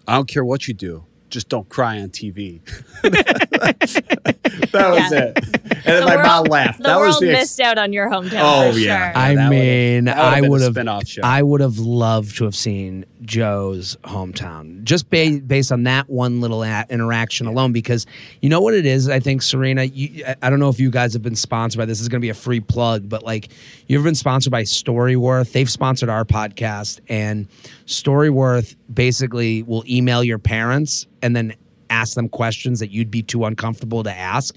[0.09, 1.05] "I don't care what you do,
[1.35, 2.61] just don't cry on TV."
[3.03, 5.19] that was Yeah.
[5.21, 5.39] it.
[5.39, 6.79] And then The my world- mom laughed.
[6.79, 8.41] The that world was the ex- missed out on your hometown.
[8.43, 9.13] Oh, for yeah.
[9.13, 9.19] sure.
[9.21, 11.23] I that mean, that would've I been would have, spin-off show.
[11.23, 16.41] I would have loved to have seen Joe's hometown just ba- based on that one
[16.41, 17.73] little a- interaction alone.
[17.73, 18.07] Because
[18.43, 19.85] you know what it is, I think Serena.
[19.85, 21.95] You, I- I don't know if you guys have been sponsored by this.
[21.99, 23.49] This is going to be a free plug, but like
[23.87, 25.53] you've been sponsored by Storyworth.
[25.53, 27.47] They've sponsored our podcast, and
[27.87, 31.55] Storyworth basically will email your parents and then
[31.91, 34.57] ask them questions that you'd be too uncomfortable to ask.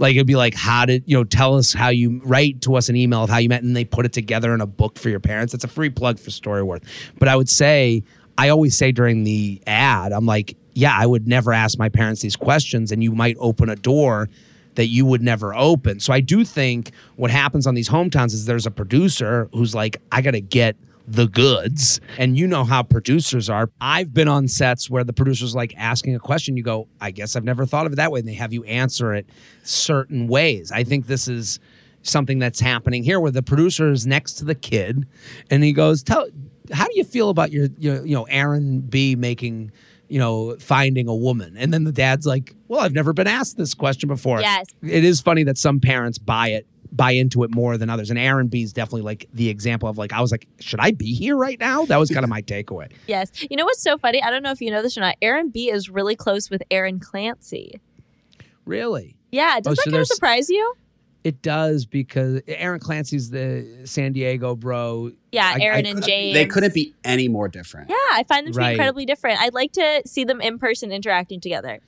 [0.00, 1.24] Like it'd be like, how did you know?
[1.24, 3.84] Tell us how you write to us an email of how you met, and they
[3.84, 5.52] put it together in a book for your parents.
[5.52, 6.82] It's a free plug for Storyworth.
[7.18, 8.02] But I would say,
[8.38, 12.22] I always say during the ad, I'm like, yeah, I would never ask my parents
[12.22, 14.30] these questions, and you might open a door
[14.76, 16.00] that you would never open.
[16.00, 20.00] So I do think what happens on these hometowns is there's a producer who's like,
[20.10, 20.76] I got to get
[21.10, 22.00] the goods.
[22.18, 23.70] And you know how producers are.
[23.80, 26.56] I've been on sets where the producer's like asking a question.
[26.56, 28.20] You go, I guess I've never thought of it that way.
[28.20, 29.26] And they have you answer it
[29.64, 30.70] certain ways.
[30.70, 31.58] I think this is
[32.02, 35.06] something that's happening here where the producer is next to the kid
[35.50, 36.28] and he goes, Tell
[36.72, 39.72] how do you feel about your, your you know, Aaron B making
[40.10, 41.56] you know, finding a woman.
[41.56, 44.40] And then the dad's like, Well, I've never been asked this question before.
[44.40, 44.66] Yes.
[44.82, 48.10] It is funny that some parents buy it, buy into it more than others.
[48.10, 50.90] And Aaron B is definitely like the example of like, I was like, should I
[50.90, 51.84] be here right now?
[51.86, 52.90] That was kind of my takeaway.
[53.06, 53.30] Yes.
[53.50, 54.22] You know what's so funny?
[54.22, 55.16] I don't know if you know this or not.
[55.22, 57.80] Aaron B is really close with Aaron Clancy.
[58.64, 59.16] Really?
[59.32, 59.54] Yeah.
[59.58, 60.74] Oh, does Oh, that so kind of surprise you?
[61.22, 65.12] It does because Aaron Clancy's the San Diego bro.
[65.32, 66.34] Yeah, Aaron I and couldn't- James.
[66.34, 67.90] They couldn't be any more different.
[67.90, 69.38] Yeah, I find them to be incredibly different.
[69.40, 71.80] I'd like to see them in person interacting together.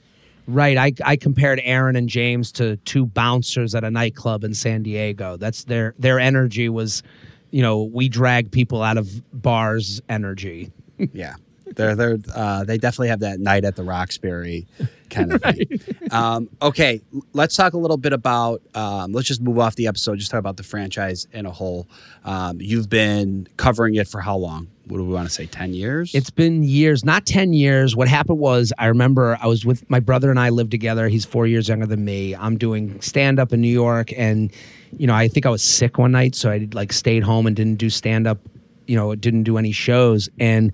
[0.46, 0.76] Right.
[0.76, 5.36] I, I compared Aaron and James to two bouncers at a nightclub in San Diego.
[5.36, 7.02] That's their their energy was,
[7.50, 10.72] you know, we drag people out of bars energy.
[11.12, 11.34] yeah.
[11.76, 14.66] They're they're uh, they definitely have that night at the Roxbury
[15.10, 15.80] kind of thing.
[16.12, 17.00] Um, okay,
[17.32, 18.60] let's talk a little bit about.
[18.74, 20.18] Um, let's just move off the episode.
[20.18, 21.88] Just talk about the franchise in a whole.
[22.26, 24.68] Um, you've been covering it for how long?
[24.88, 25.46] What do we want to say?
[25.46, 26.14] Ten years?
[26.14, 27.96] It's been years, not 10 years.
[27.96, 31.08] What happened was, I remember I was with my brother and I lived together.
[31.08, 32.34] He's four years younger than me.
[32.36, 34.12] I'm doing stand up in New York.
[34.14, 34.52] And,
[34.98, 36.34] you know, I think I was sick one night.
[36.34, 38.38] So I like stayed home and didn't do stand up,
[38.86, 40.28] you know, didn't do any shows.
[40.38, 40.72] And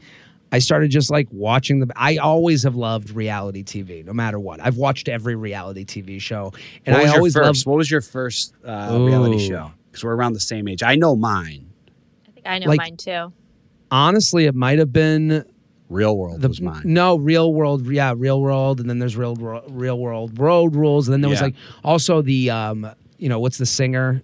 [0.51, 1.93] I started just like watching the.
[1.97, 4.61] I always have loved reality TV, no matter what.
[4.61, 6.53] I've watched every reality TV show.
[6.87, 7.45] And I always first?
[7.45, 7.67] loved.
[7.67, 9.73] What was your first uh, reality show?
[9.91, 10.83] Because we're around the same age.
[10.83, 11.71] I know mine.
[12.27, 13.33] I think I know Like- mine too.
[13.91, 15.45] Honestly, it might have been
[15.89, 16.83] Real World the, was mine.
[16.85, 21.09] No, Real World, yeah, Real World, and then there's Real Wor- Real World Road Rules,
[21.09, 24.23] and then there was like also the um, you know, what's the singer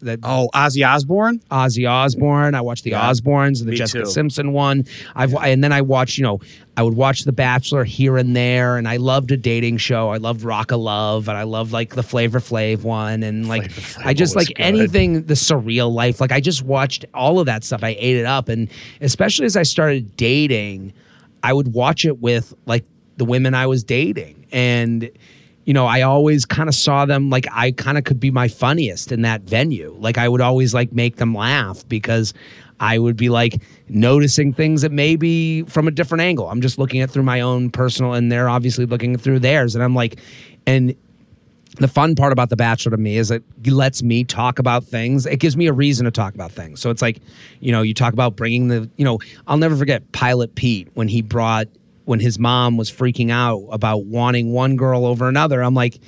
[0.00, 1.40] that Oh, Ozzy Osbourne.
[1.50, 2.54] Ozzy Osbourne.
[2.54, 4.10] I watched the Yeah, Osbournes, the me Jessica too.
[4.10, 4.84] Simpson one.
[5.14, 6.40] I've and then I watched, you know,
[6.76, 10.08] I would watch The Bachelor here and there, and I loved a dating show.
[10.10, 13.70] I loved Rock of Love, and I loved like the Flavor Flav one, and like
[13.70, 14.60] Flavor I just like good.
[14.60, 16.20] anything the surreal life.
[16.20, 17.82] Like I just watched all of that stuff.
[17.84, 18.68] I ate it up, and
[19.00, 20.92] especially as I started dating,
[21.42, 22.84] I would watch it with like
[23.18, 25.10] the women I was dating, and
[25.70, 28.48] you know, I always kind of saw them like I kind of could be my
[28.48, 29.94] funniest in that venue.
[30.00, 32.34] Like I would always like make them laugh because
[32.80, 36.50] I would be like noticing things that maybe from a different angle.
[36.50, 39.84] I'm just looking at through my own personal and they're obviously looking through theirs and
[39.84, 40.18] I'm like
[40.66, 40.96] and
[41.76, 45.24] the fun part about the bachelor to me is it lets me talk about things
[45.24, 47.20] it gives me a reason to talk about things so it's like
[47.60, 51.06] you know you talk about bringing the you know i'll never forget pilot pete when
[51.06, 51.68] he brought
[52.10, 55.98] when his mom was freaking out about wanting one girl over another i'm like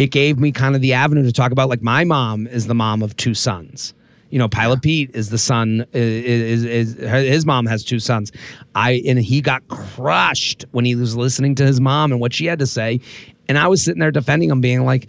[0.00, 2.74] it gave me kind of the avenue to talk about like my mom is the
[2.74, 3.92] mom of two sons.
[4.30, 8.32] You know pilot pete is the son is, is, is his mom has two sons.
[8.74, 12.46] I and he got crushed when he was listening to his mom and what she
[12.46, 13.00] had to say.
[13.46, 15.08] And i was sitting there defending him being like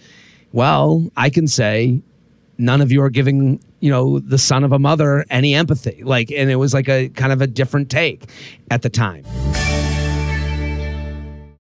[0.51, 2.01] well i can say
[2.57, 6.03] none of you are giving you know the son of a mother any empathy.
[6.03, 8.25] Like and it was like a kind of a different take
[8.69, 9.23] at the time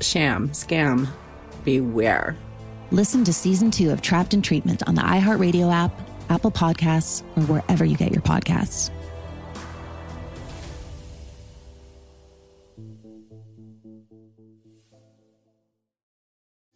[0.00, 1.06] sham scam
[1.64, 2.36] beware
[2.90, 5.92] listen to season two of trapped in treatment on the iheartradio app
[6.30, 8.90] apple podcasts or wherever you get your podcasts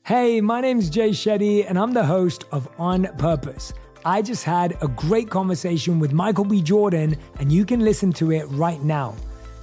[0.08, 3.74] Hey, my name's Jay Shetty, and I'm the host of On Purpose.
[4.06, 6.62] I just had a great conversation with Michael B.
[6.62, 9.14] Jordan, and you can listen to it right now.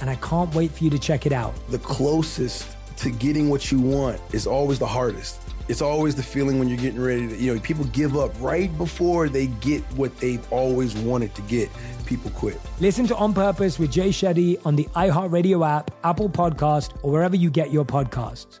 [0.00, 1.54] and I can't wait for you to check it out.
[1.68, 5.40] The closest to getting what you want is always the hardest.
[5.68, 8.76] It's always the feeling when you're getting ready to, you know, people give up right
[8.78, 11.68] before they get what they've always wanted to get
[12.06, 12.60] people quit.
[12.78, 17.34] Listen to On Purpose with Jay Shetty on the iHeartRadio app, Apple Podcast, or wherever
[17.34, 18.60] you get your podcasts.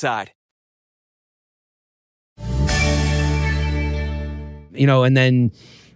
[4.73, 5.51] You know, and then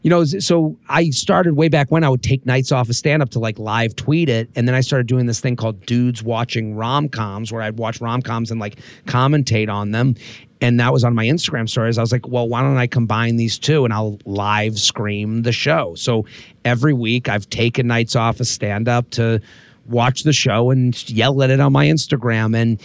[0.06, 3.24] you know, so I started way back when I would take nights off of stand
[3.24, 4.48] up to like live tweet it.
[4.56, 8.00] And then I started doing this thing called Dudes Watching Rom Coms, where I'd watch
[8.00, 8.76] rom coms and like
[9.06, 10.14] commentate on them.
[10.62, 11.98] And that was on my Instagram stories.
[11.98, 15.52] I was like, well, why don't I combine these two and I'll live scream the
[15.52, 15.96] show?
[15.96, 16.28] So
[16.64, 19.42] every week I've taken nights off of stand up to
[19.88, 22.56] watch the show and yell at it on my Instagram.
[22.56, 22.80] And,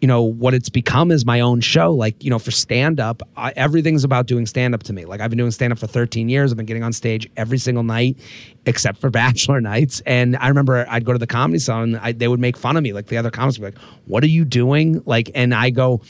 [0.00, 1.92] you know what it's become is my own show.
[1.92, 3.22] Like you know for stand up
[3.56, 5.04] everything's about doing stand up to me.
[5.04, 6.52] Like i've been doing stand up for 13 years.
[6.52, 8.18] I've been getting on stage every single night
[8.66, 10.02] except for bachelor nights.
[10.06, 12.82] And i remember i'd go to the comedy zone and they would make fun of
[12.82, 12.92] me.
[12.92, 15.02] Like the other comics would be like what are you doing?
[15.06, 16.00] Like and i go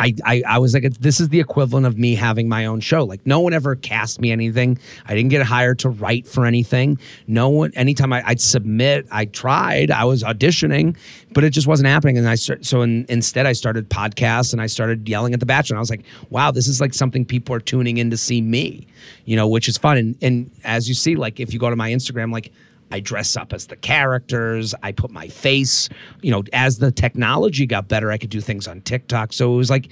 [0.00, 3.04] I, I, I was like, this is the equivalent of me having my own show.
[3.04, 4.78] Like, no one ever cast me anything.
[5.06, 6.98] I didn't get hired to write for anything.
[7.26, 10.96] No one, anytime I, would submit, I tried, I was auditioning,
[11.32, 12.16] but it just wasn't happening.
[12.16, 15.46] And I, started so in, instead, I started podcasts and I started yelling at the
[15.46, 15.74] Bachelor.
[15.74, 18.40] And I was like, wow, this is like something people are tuning in to see
[18.40, 18.86] me,
[19.26, 19.98] you know, which is fun.
[19.98, 22.52] And, and as you see, like, if you go to my Instagram, like,
[22.90, 24.74] I dress up as the characters.
[24.82, 25.88] I put my face,
[26.22, 29.32] you know, as the technology got better, I could do things on TikTok.
[29.32, 29.90] So it was like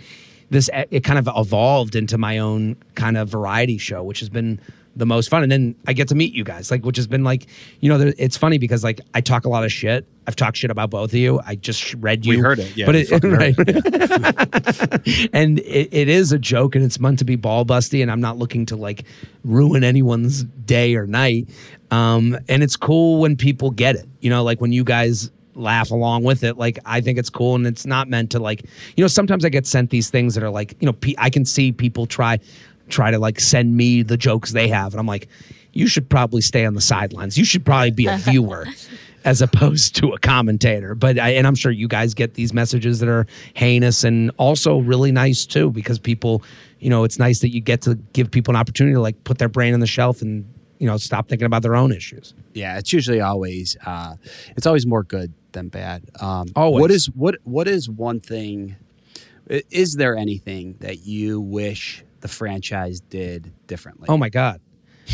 [0.50, 4.60] this, it kind of evolved into my own kind of variety show, which has been
[4.96, 5.42] the most fun.
[5.42, 7.46] And then I get to meet you guys, like, which has been like,
[7.80, 10.06] you know, it's funny because like I talk a lot of shit.
[10.28, 11.40] I've talked shit about both of you.
[11.46, 12.36] I just read you.
[12.36, 12.84] We heard it, yeah.
[12.84, 13.54] But it, right.
[13.56, 15.30] It.
[15.32, 18.02] and it, it is a joke, and it's meant to be ball busty.
[18.02, 19.04] And I'm not looking to like
[19.42, 21.48] ruin anyone's day or night.
[21.90, 24.06] Um, and it's cool when people get it.
[24.20, 26.58] You know, like when you guys laugh along with it.
[26.58, 28.66] Like I think it's cool, and it's not meant to like
[28.98, 29.08] you know.
[29.08, 32.04] Sometimes I get sent these things that are like you know I can see people
[32.04, 32.38] try
[32.90, 34.92] try to like send me the jokes they have.
[34.92, 35.28] And I'm like,
[35.72, 37.38] you should probably stay on the sidelines.
[37.38, 38.66] You should probably be a viewer
[39.24, 40.94] as opposed to a commentator.
[40.94, 44.78] But I, and I'm sure you guys get these messages that are heinous and also
[44.78, 46.42] really nice too, because people,
[46.80, 49.38] you know, it's nice that you get to give people an opportunity to like put
[49.38, 50.44] their brain on the shelf and
[50.78, 52.34] you know stop thinking about their own issues.
[52.54, 54.14] Yeah, it's usually always uh,
[54.56, 56.08] it's always more good than bad.
[56.20, 56.80] Um, always.
[56.80, 58.76] What is what what is one thing?
[59.48, 64.06] Is there anything that you wish the franchise did differently?
[64.08, 64.60] Oh my god.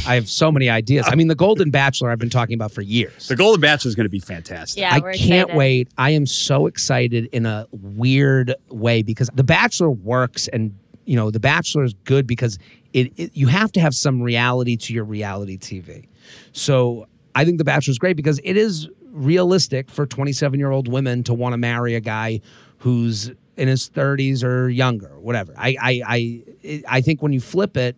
[0.07, 1.07] I have so many ideas.
[1.09, 3.28] I mean, the Golden Bachelor I've been talking about for years.
[3.28, 4.80] The Golden Bachelor is going to be fantastic.
[4.80, 5.57] Yeah, I we're can't excited.
[5.57, 5.88] wait.
[5.99, 10.76] I am so excited in a weird way because The Bachelor works and
[11.07, 12.59] you know, The Bachelor is good because
[12.92, 16.07] it, it you have to have some reality to your reality TV.
[16.53, 21.34] So, I think The Bachelor is great because it is realistic for 27-year-old women to
[21.34, 22.40] want to marry a guy
[22.78, 25.55] who's in his 30s or younger, whatever.
[25.57, 26.03] I I
[26.64, 27.97] I I think when you flip it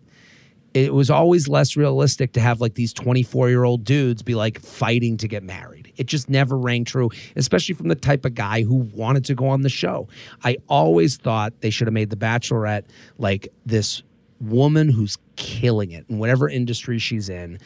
[0.85, 4.59] it was always less realistic to have like these 24 year old dudes be like
[4.59, 5.91] fighting to get married.
[5.97, 9.47] It just never rang true, especially from the type of guy who wanted to go
[9.47, 10.07] on the show.
[10.43, 12.83] I always thought they should have made The Bachelorette
[13.17, 14.03] like this
[14.39, 17.57] woman who's killing it in whatever industry she's in,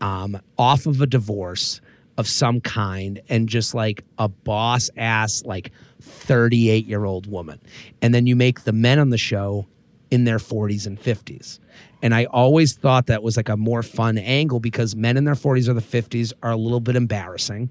[0.00, 1.80] um, off of a divorce
[2.18, 7.60] of some kind, and just like a boss ass, like 38 year old woman.
[8.02, 9.66] And then you make the men on the show
[10.10, 11.58] in their 40s and 50s.
[12.02, 15.34] And I always thought that was like a more fun angle because men in their
[15.34, 17.70] 40s or the 50s are a little bit embarrassing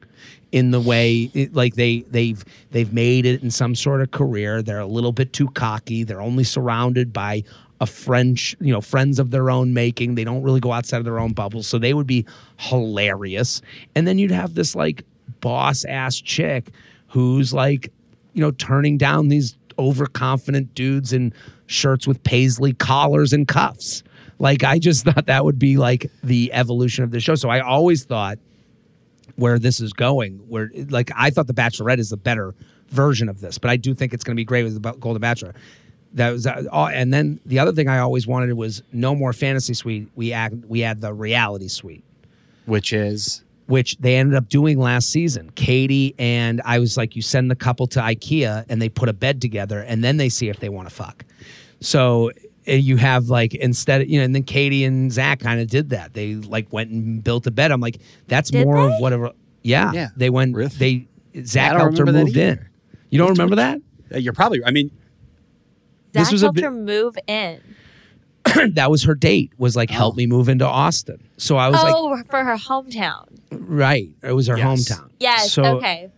[0.51, 4.61] in the way it- like they they've they've made it in some sort of career.
[4.61, 6.03] They're a little bit too cocky.
[6.03, 7.43] They're only surrounded by
[7.81, 10.15] a French, you know, friends of their own making.
[10.15, 11.61] They don't really go outside of their own bubble.
[11.61, 12.25] So they would be
[12.57, 13.61] hilarious.
[13.95, 15.03] And then you'd have this like
[15.41, 16.71] boss ass chick
[17.07, 17.91] who's like,
[18.33, 21.33] you know, turning down these overconfident dudes in
[21.67, 24.03] shirts with paisley collars and cuffs.
[24.39, 27.35] Like I just thought that would be like the evolution of the show.
[27.35, 28.37] So I always thought
[29.35, 32.53] where this is going, where like I thought the Bachelorette is the better
[32.89, 35.21] version of this, but I do think it's going to be great with the Golden
[35.21, 35.53] Bachelor.
[36.13, 39.73] That was, uh, and then the other thing I always wanted was no more fantasy
[39.73, 40.07] suite.
[40.15, 42.05] We act, we had the reality suite,
[42.65, 45.49] which is which they ended up doing last season.
[45.55, 49.13] Katie and I was like, you send the couple to IKEA and they put a
[49.13, 51.25] bed together, and then they see if they want to fuck.
[51.81, 52.31] So
[52.67, 55.89] you have like instead, of, you know, and then Katie and Zach kind of did
[55.89, 56.13] that.
[56.13, 57.71] They like went and built a bed.
[57.71, 58.95] I'm like, that's Did more they?
[58.95, 59.31] of whatever.
[59.63, 60.09] Yeah, Yeah.
[60.15, 60.55] They went.
[60.77, 61.07] They
[61.43, 62.65] Zach I don't helped her remember that moved in.
[63.09, 63.79] You don't remember that?
[64.13, 64.63] Uh, You're probably.
[64.65, 64.91] I mean,
[66.11, 67.61] This Zach was a helped bit- her move in.
[68.73, 69.51] that was her date.
[69.57, 71.27] Was like help me move into Austin.
[71.37, 73.25] So I was like, oh, for her hometown.
[73.51, 74.09] right.
[74.23, 74.67] It was her Yes.
[74.89, 75.09] hometown.
[75.19, 75.51] Yes.
[75.51, 76.11] So- okay.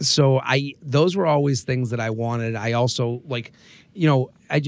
[0.00, 2.56] so I those were always things that I wanted.
[2.56, 3.52] I also like,
[3.94, 4.60] you know, I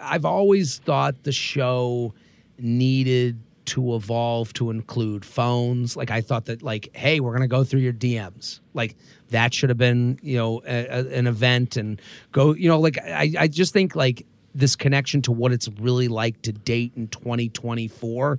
[0.00, 2.14] I've always thought the show
[2.58, 5.96] needed to evolve to include phones.
[5.96, 8.60] Like I thought that like, hey, we're gonna go through your DMs.
[8.74, 8.96] Like
[9.30, 12.00] that should have been you know a, a- an event and
[12.32, 12.54] go.
[12.54, 16.40] You know, like I I just think like this connection to what it's really like
[16.42, 18.38] to date in 2024.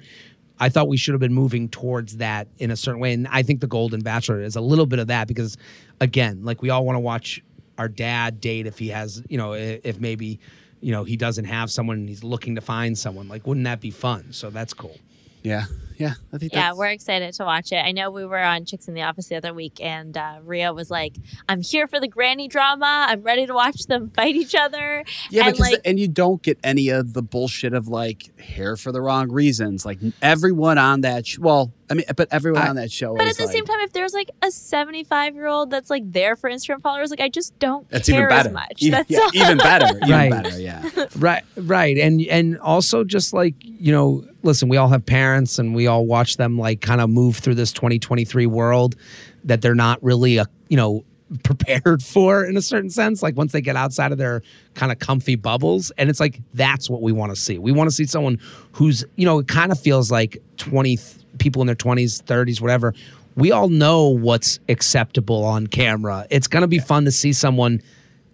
[0.59, 3.13] I thought we should have been moving towards that in a certain way.
[3.13, 5.57] And I think The Golden Bachelor is a little bit of that because,
[5.99, 7.41] again, like we all want to watch
[7.81, 10.39] our dad date if he has, you know, i- if maybe,
[10.81, 13.27] you know, he doesn't have someone and he's looking to find someone.
[13.27, 14.27] Like, wouldn't that be fun?
[14.33, 14.97] So that's cool.
[15.43, 15.65] yeah,
[15.97, 16.13] yeah.
[16.31, 17.77] I think Yeah, that's, we're excited to watch it.
[17.83, 20.71] I know we were on Chicks in the Office the other week, and uh, Ria
[20.71, 21.13] was like,
[21.49, 23.07] "I'm here for the granny drama.
[23.09, 26.43] I'm ready to watch them fight each other." Yeah, and because like, and you don't
[26.43, 29.83] get any of the bullshit of like hair for the wrong reasons.
[29.83, 33.33] Like everyone on that, sh- well, I mean, but everyone on that show but is
[33.33, 36.35] at the like, same time, if there's like a 75 year old that's like there
[36.35, 38.49] for Instagram followers, like I just don't That's care even better.
[38.49, 38.73] as much.
[38.81, 39.29] Even- that's yeah, all.
[39.35, 39.97] even better.
[39.97, 40.31] Even Right.
[40.31, 40.59] better.
[40.59, 40.89] Yeah.
[41.17, 45.75] right right and and also just like you know listen we all have parents and
[45.75, 48.95] we all watch them like kind of move through this 2023 world
[49.43, 51.03] that they're not really a you know
[51.43, 54.41] prepared for in a certain sense like once they get outside of their
[54.73, 57.89] kind of comfy bubbles and it's like that's what we want to see we want
[57.89, 58.37] to see someone
[58.73, 62.61] who's you know it kind of feels like 20 th- people in their 20s 30s
[62.61, 62.93] whatever
[63.35, 66.27] we all know what's acceptable on camera.
[66.29, 67.81] It's going to be fun to see someone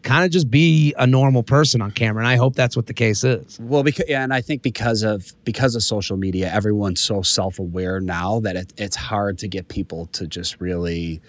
[0.04, 2.94] kind of just be a normal person on camera and i hope that's what the
[2.94, 3.60] case is.
[3.60, 7.60] Well, because yeah, and I think because of because of social media, everyone's so self
[7.60, 11.20] aware now that it, it's hard to get people to just really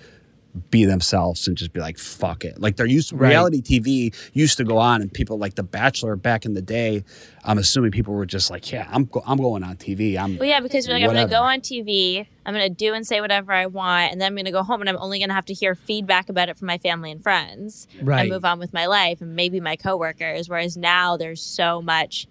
[0.59, 2.61] be themselves and just be like fuck it.
[2.61, 3.28] Like they're used Right.
[3.28, 7.04] reality TV used to go on, and people like The Bachelor back in the day.
[7.44, 10.18] I'm assuming people were just like, yeah, I'm go- I'm going on TV.
[10.18, 12.74] I'm Well, yeah, because you're like, I'm going to go on TV, I'm going to
[12.74, 14.98] do and say whatever I want, and then I'm going to go home and I'm
[14.98, 18.22] only going to have to hear feedback about it from my family and friends Right.
[18.22, 20.48] and move on with my life and maybe my coworkers.
[20.48, 22.26] Whereas now there's so much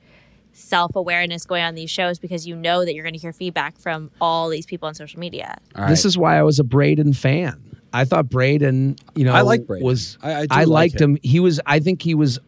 [0.53, 3.78] self awareness going on these shows because you know that you're going to hear feedback
[3.78, 5.55] from all these people on social media.
[5.88, 9.62] this is why i was a brayden fan i thought brayden you know I like
[9.62, 9.82] Brayden.
[9.84, 11.12] was I- I like liked him.
[11.12, 11.20] him.
[11.24, 12.40] He was i think he was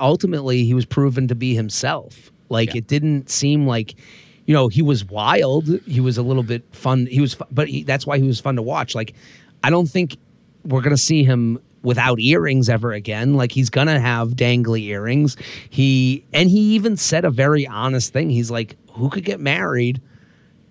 [0.00, 2.32] ultimately he was proven to be himself.
[2.48, 3.94] Like it didn't seem like
[4.46, 5.68] you know he was wild.
[5.86, 7.06] He was a little bit fun.
[7.06, 8.94] He was but he, that's why he was fun to watch.
[8.94, 9.14] Like
[9.62, 10.16] i don't think
[10.64, 13.34] we're gonna see him without earrings ever again.
[13.34, 15.36] Like he's gonna have dangly earrings.
[15.68, 18.30] He and he even said a very honest thing.
[18.30, 20.00] He's like who could get married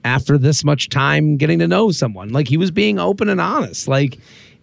[0.05, 2.29] after this much time getting to know someone.
[2.29, 3.87] Like he was being open and honest.
[3.89, 4.17] Like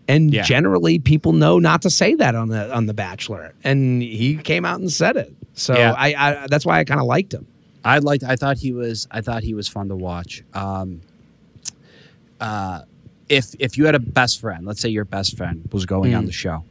[0.08, 0.42] and Yeah.
[0.42, 3.52] generally people know not to say that on the on the Bachelor.
[3.62, 5.34] And he came out and said it.
[5.54, 5.92] So Yeah.
[5.98, 7.46] I, I that's why I kind of liked him.
[7.84, 8.22] I liked.
[8.24, 9.06] I thought he was.
[9.10, 10.42] I thought he was fun to watch.
[10.54, 11.00] Um,
[12.40, 12.82] uh,
[13.28, 16.22] if if you had a best friend, let's say your best friend was going on
[16.24, 16.26] Mm.
[16.26, 16.64] the show,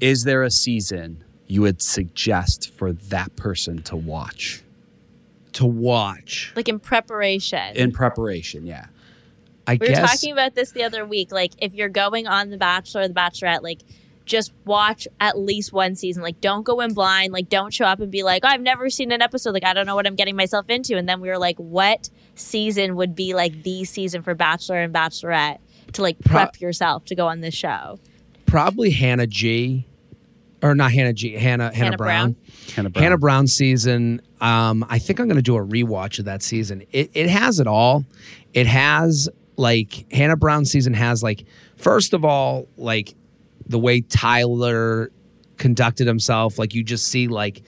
[0.00, 4.62] is there a season you would suggest for that person to watch
[5.58, 6.52] To watch.
[6.56, 7.76] Like in preparation.
[7.76, 8.66] in preparation?
[8.66, 8.86] Yeah.
[9.66, 11.30] I we were talking about this the other week.
[11.30, 13.80] Like, if you're going on The Bachelor or The Bachelorette, like,
[14.24, 16.22] just watch at least one season.
[16.22, 17.32] Like, don't go in blind.
[17.32, 19.52] Like, don't show up and be like, oh, I've never seen an episode.
[19.52, 20.96] Like, I don't know what I'm getting myself into.
[20.96, 24.94] And then we were like, what season would be like the season for Bachelor and
[24.94, 25.58] Bachelorette
[25.92, 27.98] to like prep yourself to go on this show?
[28.48, 29.86] probably Hannah G.
[30.62, 31.34] Or not Hannah G.
[31.34, 32.36] Hannah Hannah, Hannah Brown.
[32.74, 33.02] Hannah Brown.
[33.02, 34.20] Hannah Brown season.
[34.40, 36.84] Um, I think I'm going to do a rewatch of that season.
[36.90, 38.04] It it has it all.
[38.54, 41.44] It has like Hannah Brown season has like
[41.76, 43.14] first of all like
[43.66, 45.12] the way Tyler
[45.58, 46.58] conducted himself.
[46.58, 47.62] Like you just see like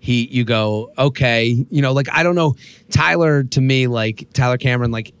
[0.00, 2.54] he you go okay you know like I don't know
[2.90, 5.12] Tyler to me like Tyler Cameron like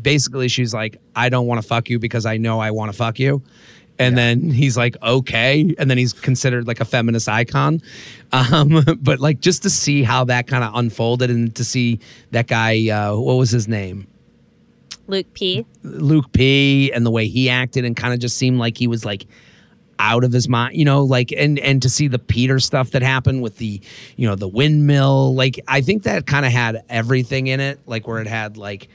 [0.00, 2.96] basically she's like I don't want to fuck you because I know I want to
[2.96, 3.42] fuck you.
[4.00, 5.74] And then he's like, okay.
[5.78, 7.80] And then he's considered like a feminist icon.
[8.32, 11.98] Um, but like just to see how that kind of unfolded and to see
[12.30, 14.06] that guy, uh, what was his name?
[15.08, 15.66] Luke P.
[15.82, 19.04] Luke P and the way he acted and kind of just seemed like he was
[19.04, 19.26] like
[19.98, 23.02] out of his mind, you know, like and and to see the Peter stuff that
[23.02, 23.80] happened with the,
[24.16, 28.06] you know, the windmill, like I think that kind of had everything in it, like
[28.06, 28.88] where it had like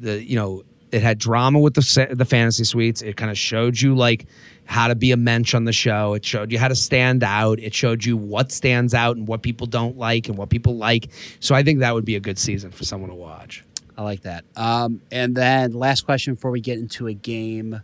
[0.00, 3.00] the, you know, it had drama with the the fantasy suites.
[3.00, 4.26] It kind of showed you like
[4.64, 6.14] how to be a mensch on the show.
[6.14, 7.58] It showed you how to stand out.
[7.58, 11.10] It showed you what stands out and what people don't like and what people like.
[11.40, 13.64] So I think that would be a good season for someone to watch.
[13.96, 14.44] I like that.
[14.56, 17.82] Um, and then last question before we get into a game,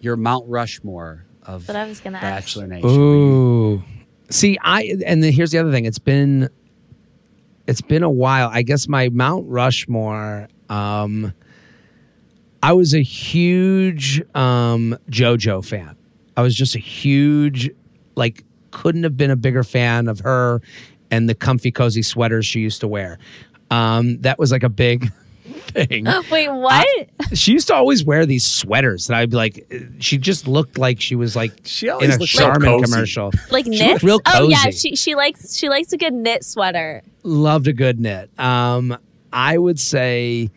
[0.00, 2.56] your Mount Rushmore of But I was gonna ask.
[2.56, 2.90] Bachelor Nation.
[2.90, 3.82] Ooh.
[4.28, 5.84] See, I and then here's the other thing.
[5.84, 6.48] It's been
[7.66, 8.50] it's been a while.
[8.52, 11.32] I guess my Mount Rushmore, um
[12.66, 15.94] I was a huge um JoJo fan.
[16.36, 17.70] I was just a huge
[18.16, 18.42] like
[18.72, 20.60] couldn't have been a bigger fan of her
[21.12, 23.18] and the comfy cozy sweaters she used to wear.
[23.70, 25.12] Um that was like a big
[25.68, 26.06] thing.
[26.32, 27.08] Wait, what?
[27.34, 31.00] she used to always wear these sweaters that I'd be like, she just looked like
[31.00, 32.84] she was like she in a Charmin cozy.
[32.84, 33.30] commercial.
[33.52, 34.02] like She knits?
[34.02, 37.04] looked real oh yeah, she she likes she likes a good knit sweater.
[37.22, 38.28] Loved a good knit.
[38.40, 38.98] Um,
[39.32, 40.50] I would say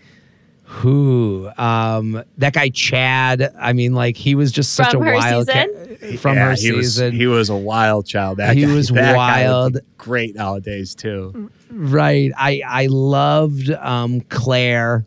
[0.72, 3.54] who um that guy Chad.
[3.60, 5.98] I mean, like he was just such From a her wild season?
[6.00, 7.14] ca- from Yeah, her he was- season.
[7.14, 8.38] he was a wild child.
[8.38, 9.74] That He guy- was that wild.
[9.74, 11.50] be great nowadays too.
[11.72, 12.32] Right.
[12.38, 15.06] I I loved um Clare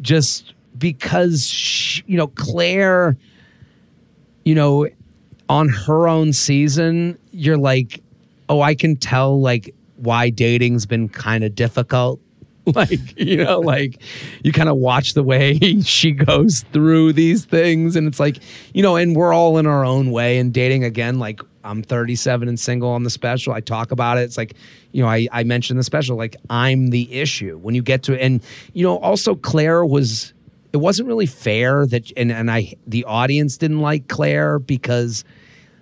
[0.00, 3.16] just because she, you know Clare
[4.44, 4.88] you know
[5.48, 8.02] on her own season you're like
[8.48, 12.18] oh I can tell like why dating's been kind of difficult
[12.74, 14.00] like you know like
[14.42, 18.38] you kind of watch the way she goes through these things and it's like
[18.72, 22.48] you know and we're all in our own way and dating again like i'm 37
[22.48, 24.54] and single on the special i talk about it it's like
[24.92, 27.58] you know i, I mentioned the special like i'm the issue.
[27.58, 28.42] When you get to and
[28.72, 30.32] you know also clare was
[30.72, 35.24] it wasn't really fair that and and i the audience didn't like clare because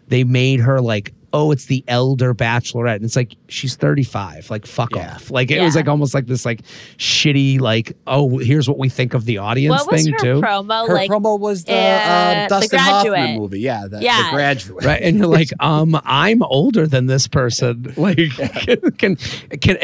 [0.08, 2.96] they made her like oh it's the elder bachelorette.
[2.96, 5.30] And it's like she's 35 like fuck off.
[5.30, 6.62] Like it was like almost like this like
[6.98, 10.40] shitty like oh here's what we think of the audience What was thing her too.
[10.40, 11.10] promo Her like?
[11.10, 13.60] promo was the uh, um, Dustin the Hoffman movie.
[13.60, 14.30] Yeah, the, Yeah.
[14.30, 14.84] the graduate.
[14.84, 17.92] right and you're like um i'm older than this person.
[17.96, 18.18] Like
[18.66, 19.16] can can,
[19.60, 19.76] can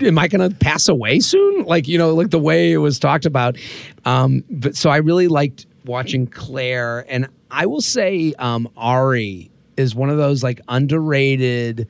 [0.00, 1.64] am i gonna pass away soon?
[1.64, 3.56] Like you know like the way it was talked about.
[4.04, 9.94] Um but so i really liked watching clare and i will say um ari is
[9.94, 11.88] one of those like underrated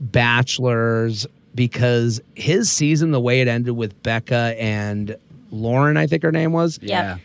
[0.00, 5.16] bachelors because his season the way it ended with becca and
[5.50, 7.18] lauren i think her name was Yeah.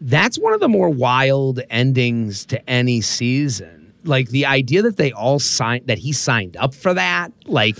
[0.00, 3.78] that's one of the more wild endings to any season.
[4.04, 7.76] Like the idea that they all signed that he signed up for that, like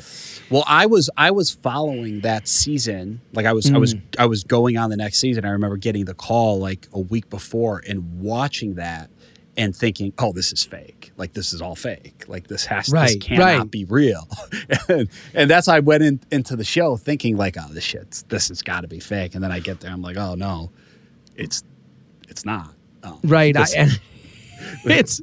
[0.51, 3.21] Well, I was I was following that season.
[3.33, 4.03] Like I was I was Mm.
[4.21, 5.45] I was going on the next season.
[5.45, 9.11] I remember getting the call like a week before and watching that
[9.57, 11.02] and thinking, "Oh, this is fake.
[11.23, 12.25] Like this is all fake.
[12.27, 13.71] Like this has Right, this cannot right.
[13.71, 14.27] be real."
[14.89, 18.25] and, and that's why I went in, into the show thinking like, "Oh, this shit's
[18.25, 20.73] this has got to be fake." And then I get there, I'm like, "Oh no,
[21.37, 21.63] it's
[22.29, 23.57] it's not." Oh, right.
[23.57, 23.67] I,
[24.85, 25.21] it's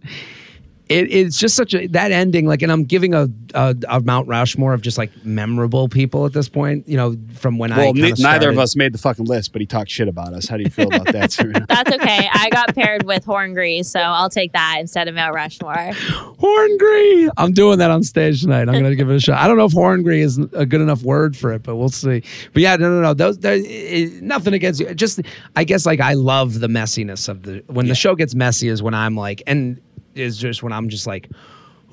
[0.89, 4.27] it, it's just such a that ending like and i'm giving a, a, a mount
[4.27, 7.93] rushmore of just like memorable people at this point you know from when i Well,
[7.93, 10.47] kinda ne- neither of us made the fucking list, but he talked shit about us.
[10.47, 11.65] How do you feel about that, Serena?
[11.69, 12.27] That's okay.
[12.33, 15.91] I got paired with Horngrease, so I'll take that instead of Mount Rushmore.
[16.39, 17.29] Horngree.
[17.37, 18.61] I'm doing that on stage tonight.
[18.61, 19.39] I'm going to give it a shot.
[19.39, 22.23] I don't know if horngree is a good enough word for it, but we'll see.
[22.53, 23.13] But yeah, no, no, no.
[23.13, 24.93] Those, there, it, nothing against you.
[24.93, 25.21] Just,
[25.55, 28.81] I guess, like I love the messiness of the when the show gets messy is
[28.81, 29.79] when I'm like, and
[30.16, 31.30] is just when I'm just like,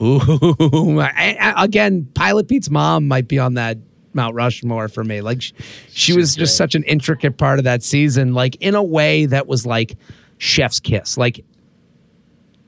[0.03, 0.21] ooh.
[1.01, 3.79] I- I- again, Pilot Pete's mom might be on that.
[4.15, 5.21] Mount Rushmore for me.
[5.21, 5.53] Like, she,
[5.91, 9.47] she was just such an intricate part of that season, like in a way that
[9.47, 9.97] was like
[10.39, 11.19] chef's kiss.
[11.19, 11.45] Like,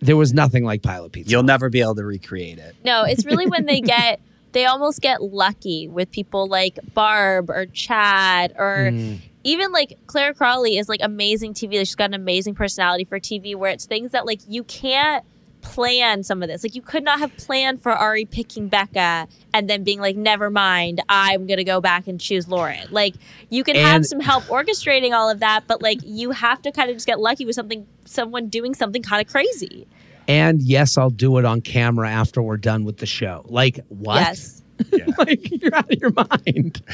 [0.00, 1.30] there was nothing like Pilot Pete's.
[1.32, 2.76] You'll never be able to recreate it.
[2.84, 4.20] No, it's really when they get
[4.52, 9.20] they almost get lucky with people like Barb or Chad or Mm.
[9.44, 11.78] even like Clare Crawley is like amazing TV.
[11.78, 15.24] She's got an amazing personality for TV where it's things that like you can't
[15.68, 16.62] plan some of this.
[16.62, 20.50] Like you could not have planned for Ari picking Becca and then being like, never
[20.50, 22.88] mind, I'm gonna go back and choose Lauren.
[22.90, 23.14] Like
[23.50, 26.90] you can have some help orchestrating all of that, but like you have to kind
[26.90, 29.86] of just get lucky with something someone doing something kind of crazy.
[30.26, 33.44] And yes, I'll do it on camera after we're done with the show.
[33.46, 34.16] Like what?
[34.20, 34.62] Yes.
[35.18, 36.82] like you're out of your mind.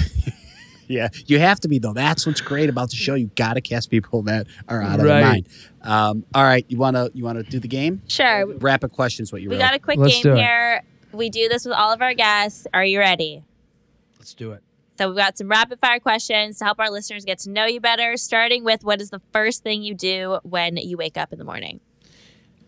[0.87, 1.95] Yeah, you have to be though.
[1.95, 3.15] That's what's great about the show.
[3.15, 5.15] You got to cast people that are out of Right.
[5.15, 5.49] their mind.
[5.85, 8.03] Um, all right, you wanna you wanna do the game?
[8.09, 8.47] Sure.
[8.57, 9.33] Rapid questions.
[9.33, 9.59] What you want.
[9.59, 9.71] We wrote.
[9.71, 10.41] got a quick Let's do game it.
[10.41, 10.83] here.
[11.13, 12.67] We do this with all of our guests.
[12.75, 13.45] Are you ready?
[14.19, 14.63] Let's do it.
[14.99, 17.81] So we've got some rapid fire questions to help our listeners get to know you
[17.81, 18.17] better.
[18.17, 21.45] Starting with what is the first thing you do when you wake up in the
[21.45, 21.81] morning?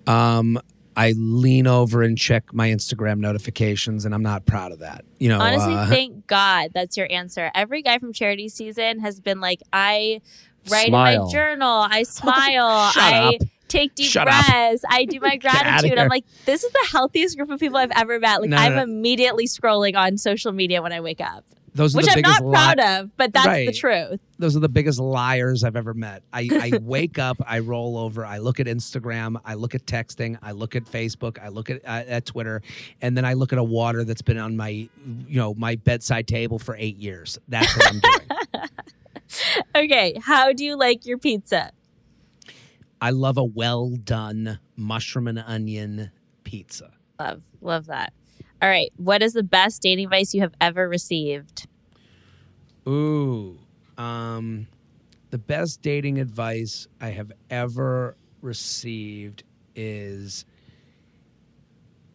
[0.07, 0.61] Um,
[0.97, 5.05] I lean over and check my Instagram notifications, and I'm not proud of that.
[5.19, 7.51] You know, Honestly, uh, thank God that's your answer.
[7.55, 10.21] Every guy from charity season has been like, I
[10.71, 13.49] write in my journal, I smile, I up.
[13.69, 14.47] take deep Shut up.
[14.47, 15.99] breaths, I do my gratitude.
[15.99, 18.41] I'm like, this is the healthiest group of people I've ever met.
[18.41, 18.83] Like, No, I'm no.
[18.83, 21.45] immediately scrolling on social media when I wake up.
[21.75, 24.21] those are which the I'm not proud li- of, but that's the truth.
[24.39, 26.23] Those are the biggest liars I've ever met.
[26.33, 30.39] I, I wake up, I roll over, I look at Instagram, I look at texting,
[30.43, 32.61] I look at Facebook, I look at uh, at Twitter,
[33.01, 34.91] and then I look at a water that's been on my you
[35.29, 37.39] know my bedside table for eight years.
[37.49, 38.26] That's what I'm doing.
[39.77, 41.71] Okay, how do you like your pizza?
[43.01, 46.11] I love a well done mushroom and onion
[46.45, 46.93] pizza.
[47.21, 48.13] Love, love that.
[48.63, 51.67] All right, what is the best dating advice you have ever received?
[52.89, 53.59] Ooh.
[53.99, 54.67] Um
[55.31, 59.43] the best dating advice I have ever received
[59.75, 60.47] is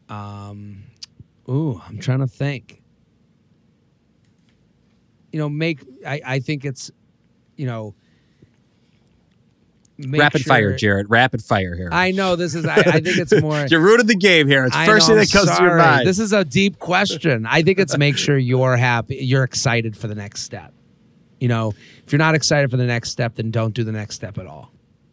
[0.09, 0.83] um
[1.47, 2.81] ooh, I'm trying to think.
[5.31, 6.91] You know, make I, I think it's
[7.61, 7.93] you know
[9.99, 11.09] make Rapid fire, sure- Jared.
[11.11, 11.89] Rapid fire here.
[11.91, 14.65] I know this is I, I think it's more You're rooting the game here.
[14.65, 16.07] It's the first know, thing that comes to your mind.
[16.07, 17.45] This is a deep question.
[17.45, 20.73] I think it's make sure you're happy, you're excited for the next step.
[21.39, 24.15] You know, if you're not excited for the next step, then don't do the next
[24.15, 24.71] step at all.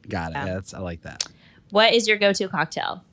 [0.09, 0.35] Got it.
[0.35, 1.25] That's I like that.
[1.71, 3.05] What is your go-to cocktail?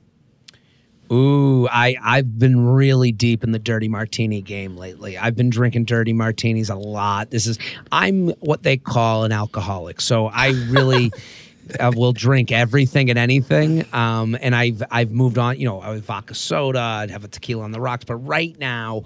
[1.12, 5.16] Ooh, I I've been really deep in the dirty martini game lately.
[5.16, 7.30] I've been drinking dirty martinis a lot.
[7.30, 7.58] This is
[7.92, 10.00] I'm what they call an alcoholic.
[10.00, 11.12] So I really
[11.80, 13.84] uh, will drink everything and anything.
[13.94, 15.58] Um, and I've I've moved on.
[15.58, 16.80] You know, I would vodka soda.
[16.80, 18.04] I'd have a tequila on the rocks.
[18.04, 19.04] But right now,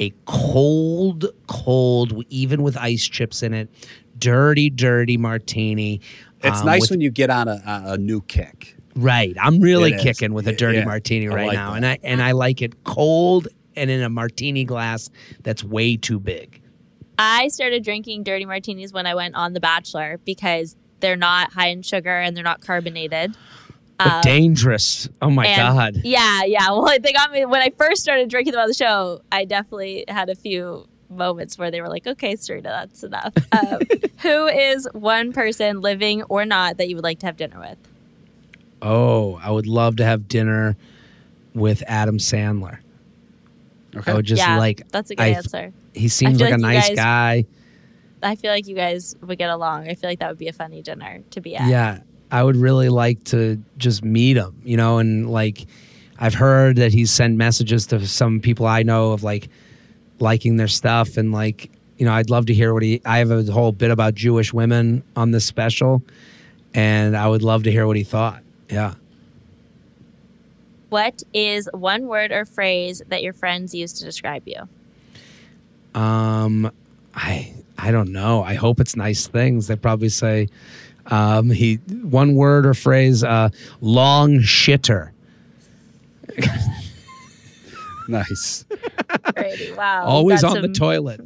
[0.00, 3.68] a cold, cold, even with ice chips in it,
[4.18, 6.00] dirty, dirty martini.
[6.42, 8.71] It's um, nice with- when you get on a, a new kick.
[8.94, 9.36] Right.
[9.40, 10.02] I'm really It is.
[10.02, 11.70] kicking with a dirty Yeah, martini right like now.
[11.70, 11.76] that.
[11.76, 15.10] And I and I like it cold and in a martini glass
[15.42, 16.60] that's way too big.
[17.18, 21.68] I started drinking dirty martinis when I went on The Bachelor because they're not high
[21.68, 23.34] in sugar and they're not carbonated.
[23.98, 25.08] But Um, dangerous.
[25.20, 26.00] Oh my and- god.
[26.04, 26.66] Yeah, yeah.
[26.70, 29.20] Well, they got me when I first started drinking them on the show.
[29.30, 33.80] I definitely had a few moments where they were like, "Okay, Serena, that's enough." Um,
[34.22, 37.76] who is one person, living or not, that you would like to have dinner with?
[38.82, 40.76] Oh, I would love to have dinner
[41.54, 42.78] with Adam Sandler.
[43.94, 44.10] Okay.
[44.10, 45.72] I would just Yeah, like that's a good I- answer.
[45.94, 47.44] He seems feel like, a nice guys- guy.
[48.24, 49.88] I feel like you guys would get along.
[49.88, 51.68] I feel like that would be a funny dinner to be at.
[51.68, 51.98] Yeah,
[52.30, 55.66] I would really like to just meet him, you know, and like
[56.18, 59.48] I've heard that he's sent messages to some people I know of like
[60.20, 63.30] liking their stuff and like, you know, I'd love to hear what he I have
[63.30, 66.00] a whole bit about Jewish women on this special
[66.74, 68.41] and I would love to hear what he thought.
[68.72, 68.94] Yeah.
[70.88, 74.68] What is one word or phrase that your friends use to describe you?
[75.94, 76.72] Um
[77.14, 78.42] I I don't know.
[78.42, 79.66] I hope it's nice things.
[79.66, 80.48] They probably say
[81.06, 83.50] um he one word or phrase uh
[83.80, 85.10] long shitter.
[88.08, 88.64] nice.
[88.70, 90.04] Alrighty, wow.
[90.04, 91.20] Always Got on the toilet.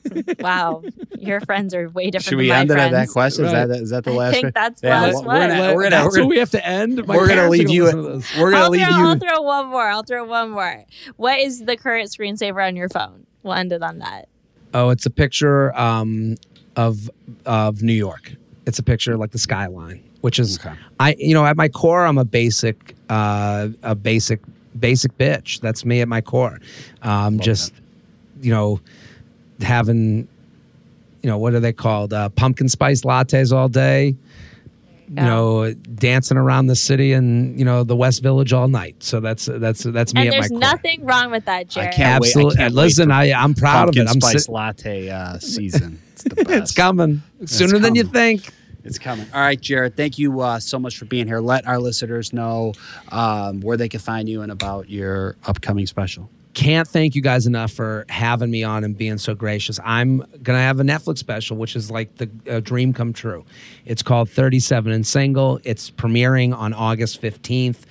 [0.40, 0.82] wow,
[1.18, 2.24] your friends are way different.
[2.24, 3.12] Should than we my end it at that friends.
[3.12, 3.44] question?
[3.46, 4.32] Is that is that the I last?
[4.32, 4.52] think one?
[4.54, 5.26] that's Yeah, last one.
[5.26, 7.06] We're gonna, we're gonna, That's we're where we gonna, have to end.
[7.06, 7.84] My we're gonna leave you.
[7.84, 8.40] listen to.
[8.40, 9.06] We're gonna I'll leave throw, you.
[9.06, 9.88] I'll throw one more.
[9.88, 10.84] I'll throw one more.
[11.16, 13.26] What is the current screensaver on your phone?
[13.42, 14.28] We'll end it on that.
[14.72, 16.36] Oh, it's a picture um,
[16.76, 17.10] of
[17.46, 18.32] of New York.
[18.66, 20.58] It's a picture like the skyline, which is
[20.98, 24.40] I you know at my core I'm a basic uh, a basic
[24.78, 25.60] basic bitch.
[25.60, 26.60] That's me at my core.
[27.02, 27.72] Um, just
[28.40, 28.80] you know
[29.60, 30.28] having
[31.22, 34.16] you know what are they called uh, pumpkin spice lattes all day.
[35.08, 38.94] You know, dancing around the city and you know the West Village all night.
[39.02, 40.58] So that's that's that's me and at my there's core.
[40.60, 41.92] nothing wrong with that, Jared.
[41.94, 42.56] can't wait- I Absolutely.
[42.58, 44.08] can't Listen, wait I I'm proud of it.
[44.08, 46.00] I'm spice sit- latte uh, season.
[46.12, 46.50] It's the best.
[46.50, 48.52] it's coming It's sooner than you think.
[48.90, 49.26] It's coming.
[49.32, 49.96] All right, Jared.
[49.96, 51.38] Thank you uh, so much for being here.
[51.38, 52.74] Let our listeners know
[53.10, 56.28] um, where they can find you and about your upcoming special.
[56.54, 59.78] can't thank you guys enough for having me on and being so gracious.
[59.84, 62.26] I'm gonna have a Netflix special, which is like the
[62.60, 63.44] dream come true.
[63.86, 65.60] It's called 37 and Single.
[65.62, 67.82] It's premiering on August 15th.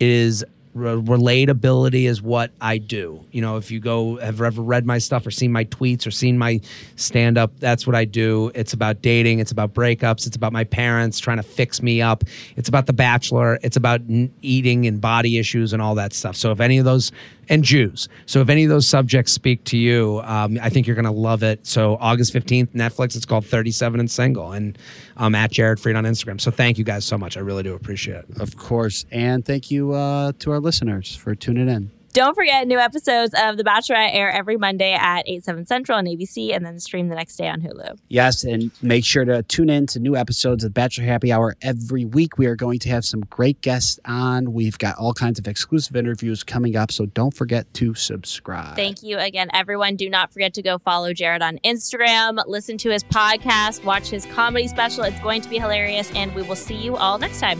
[0.00, 0.44] It is
[0.74, 3.24] re- relatability is what I do.
[3.30, 6.10] You know, if you go have ever read my stuff or seen my tweets or
[6.10, 6.60] seen my
[6.96, 8.50] stand up, that's what I do.
[8.54, 12.24] It's about dating, it's about breakups, it's about my parents trying to fix me up.
[12.56, 16.36] It's about The Bachelor, it's about n- eating and body issues and all that stuff.
[16.36, 17.12] So if any of those
[17.48, 18.08] and Jews.
[18.26, 21.10] So if any of those subjects speak to you, um, I think you're going to
[21.10, 21.66] love it.
[21.66, 23.16] So August 15th, Netflix.
[23.16, 24.78] It's called 37 and Single, and
[25.16, 26.40] I'm at Jared Freid on Instagram.
[26.40, 27.36] So thank you guys so much.
[27.36, 28.40] I really do appreciate it.
[28.40, 29.04] Of course.
[29.10, 31.90] And thank you uh, to our listeners for tuning in.
[32.12, 36.04] Don't forget, new episodes of The Bachelorette air every Monday at 8, 7 Central on
[36.04, 37.98] ABC and then stream the next day on Hulu.
[38.08, 42.04] Yes, and make sure to tune in to new episodes of Bachelor Happy Hour every
[42.04, 42.36] week.
[42.36, 44.52] We are going to have some great guests on.
[44.52, 48.76] We've got all kinds of exclusive interviews coming up, so don't forget to subscribe.
[48.76, 49.96] Thank you again, everyone.
[49.96, 54.26] Do not forget to go follow Jared on Instagram, listen to his podcast, watch his
[54.26, 55.04] comedy special.
[55.04, 57.58] It's going to be hilarious, and we will see you all next time.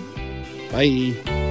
[0.70, 1.41] Bye.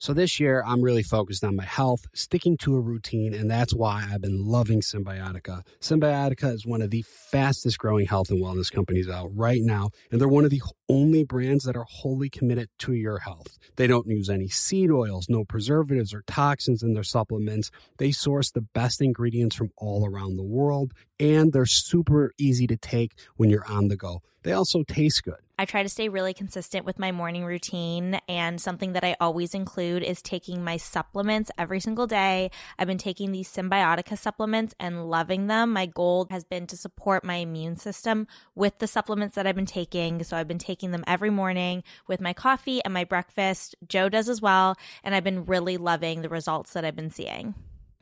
[0.00, 3.74] So this year, I'm really focused on my health, sticking to a routine, and that's
[3.74, 5.66] why I've been loving Cymbiotika.
[5.80, 10.20] Cymbiotika is one of the fastest growing health and wellness companies out right now, and
[10.20, 13.58] they're one of the only brands that are wholly committed to your health.
[13.76, 17.70] They don't use any seed oils, no preservatives or toxins in their supplements.
[17.98, 22.76] They source the best ingredients from all around the world, and they're super easy to
[22.76, 24.22] take when you're on the go.
[24.44, 25.34] They also taste good.
[25.60, 29.54] I try to stay really consistent with my morning routine, and something that I always
[29.54, 32.52] include is taking my supplements every single day.
[32.78, 35.72] I've been taking these Cymbiotika supplements and loving them.
[35.72, 39.66] My goal has been to support my immune system with the supplements that I've been
[39.66, 40.22] taking.
[40.22, 43.74] So I've been taking them every morning with my coffee and my breakfast.
[43.86, 47.54] Joe does as well, and I've been really loving the results that I've been seeing.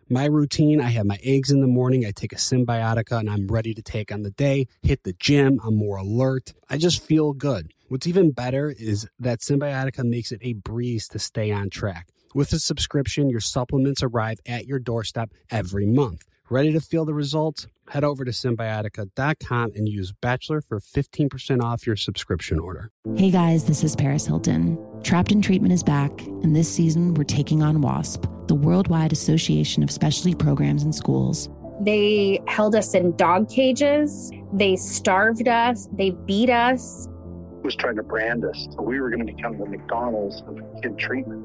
[0.08, 3.48] My routine I have my eggs in the morning, I take a Cymbiotika, and I'm
[3.48, 4.68] ready to take on the day.
[4.82, 6.54] Hit the gym, I'm more alert.
[6.70, 7.72] I just feel good.
[7.88, 12.06] What's even better is that Cymbiotika makes it a breeze to stay on track.
[12.34, 16.22] With a subscription, your supplements arrive at your doorstep every month.
[16.48, 17.66] Ready to feel the results?
[17.88, 22.92] Head over to cymbiotika.com and use Bachelor for 15% off your subscription order.
[23.16, 24.78] Hey guys, this is Paris Hilton.
[25.02, 29.82] Trapped in Treatment is back, and this season we're taking on WASP, the Worldwide Association
[29.82, 31.48] of Specialty Programs and Schools.
[31.80, 34.30] They held us in dog cages.
[34.52, 35.88] They starved us.
[35.92, 37.08] They beat us.
[37.64, 38.68] was trying to brand us.
[38.70, 41.44] So we were going to become the McDonald's of kid treatment.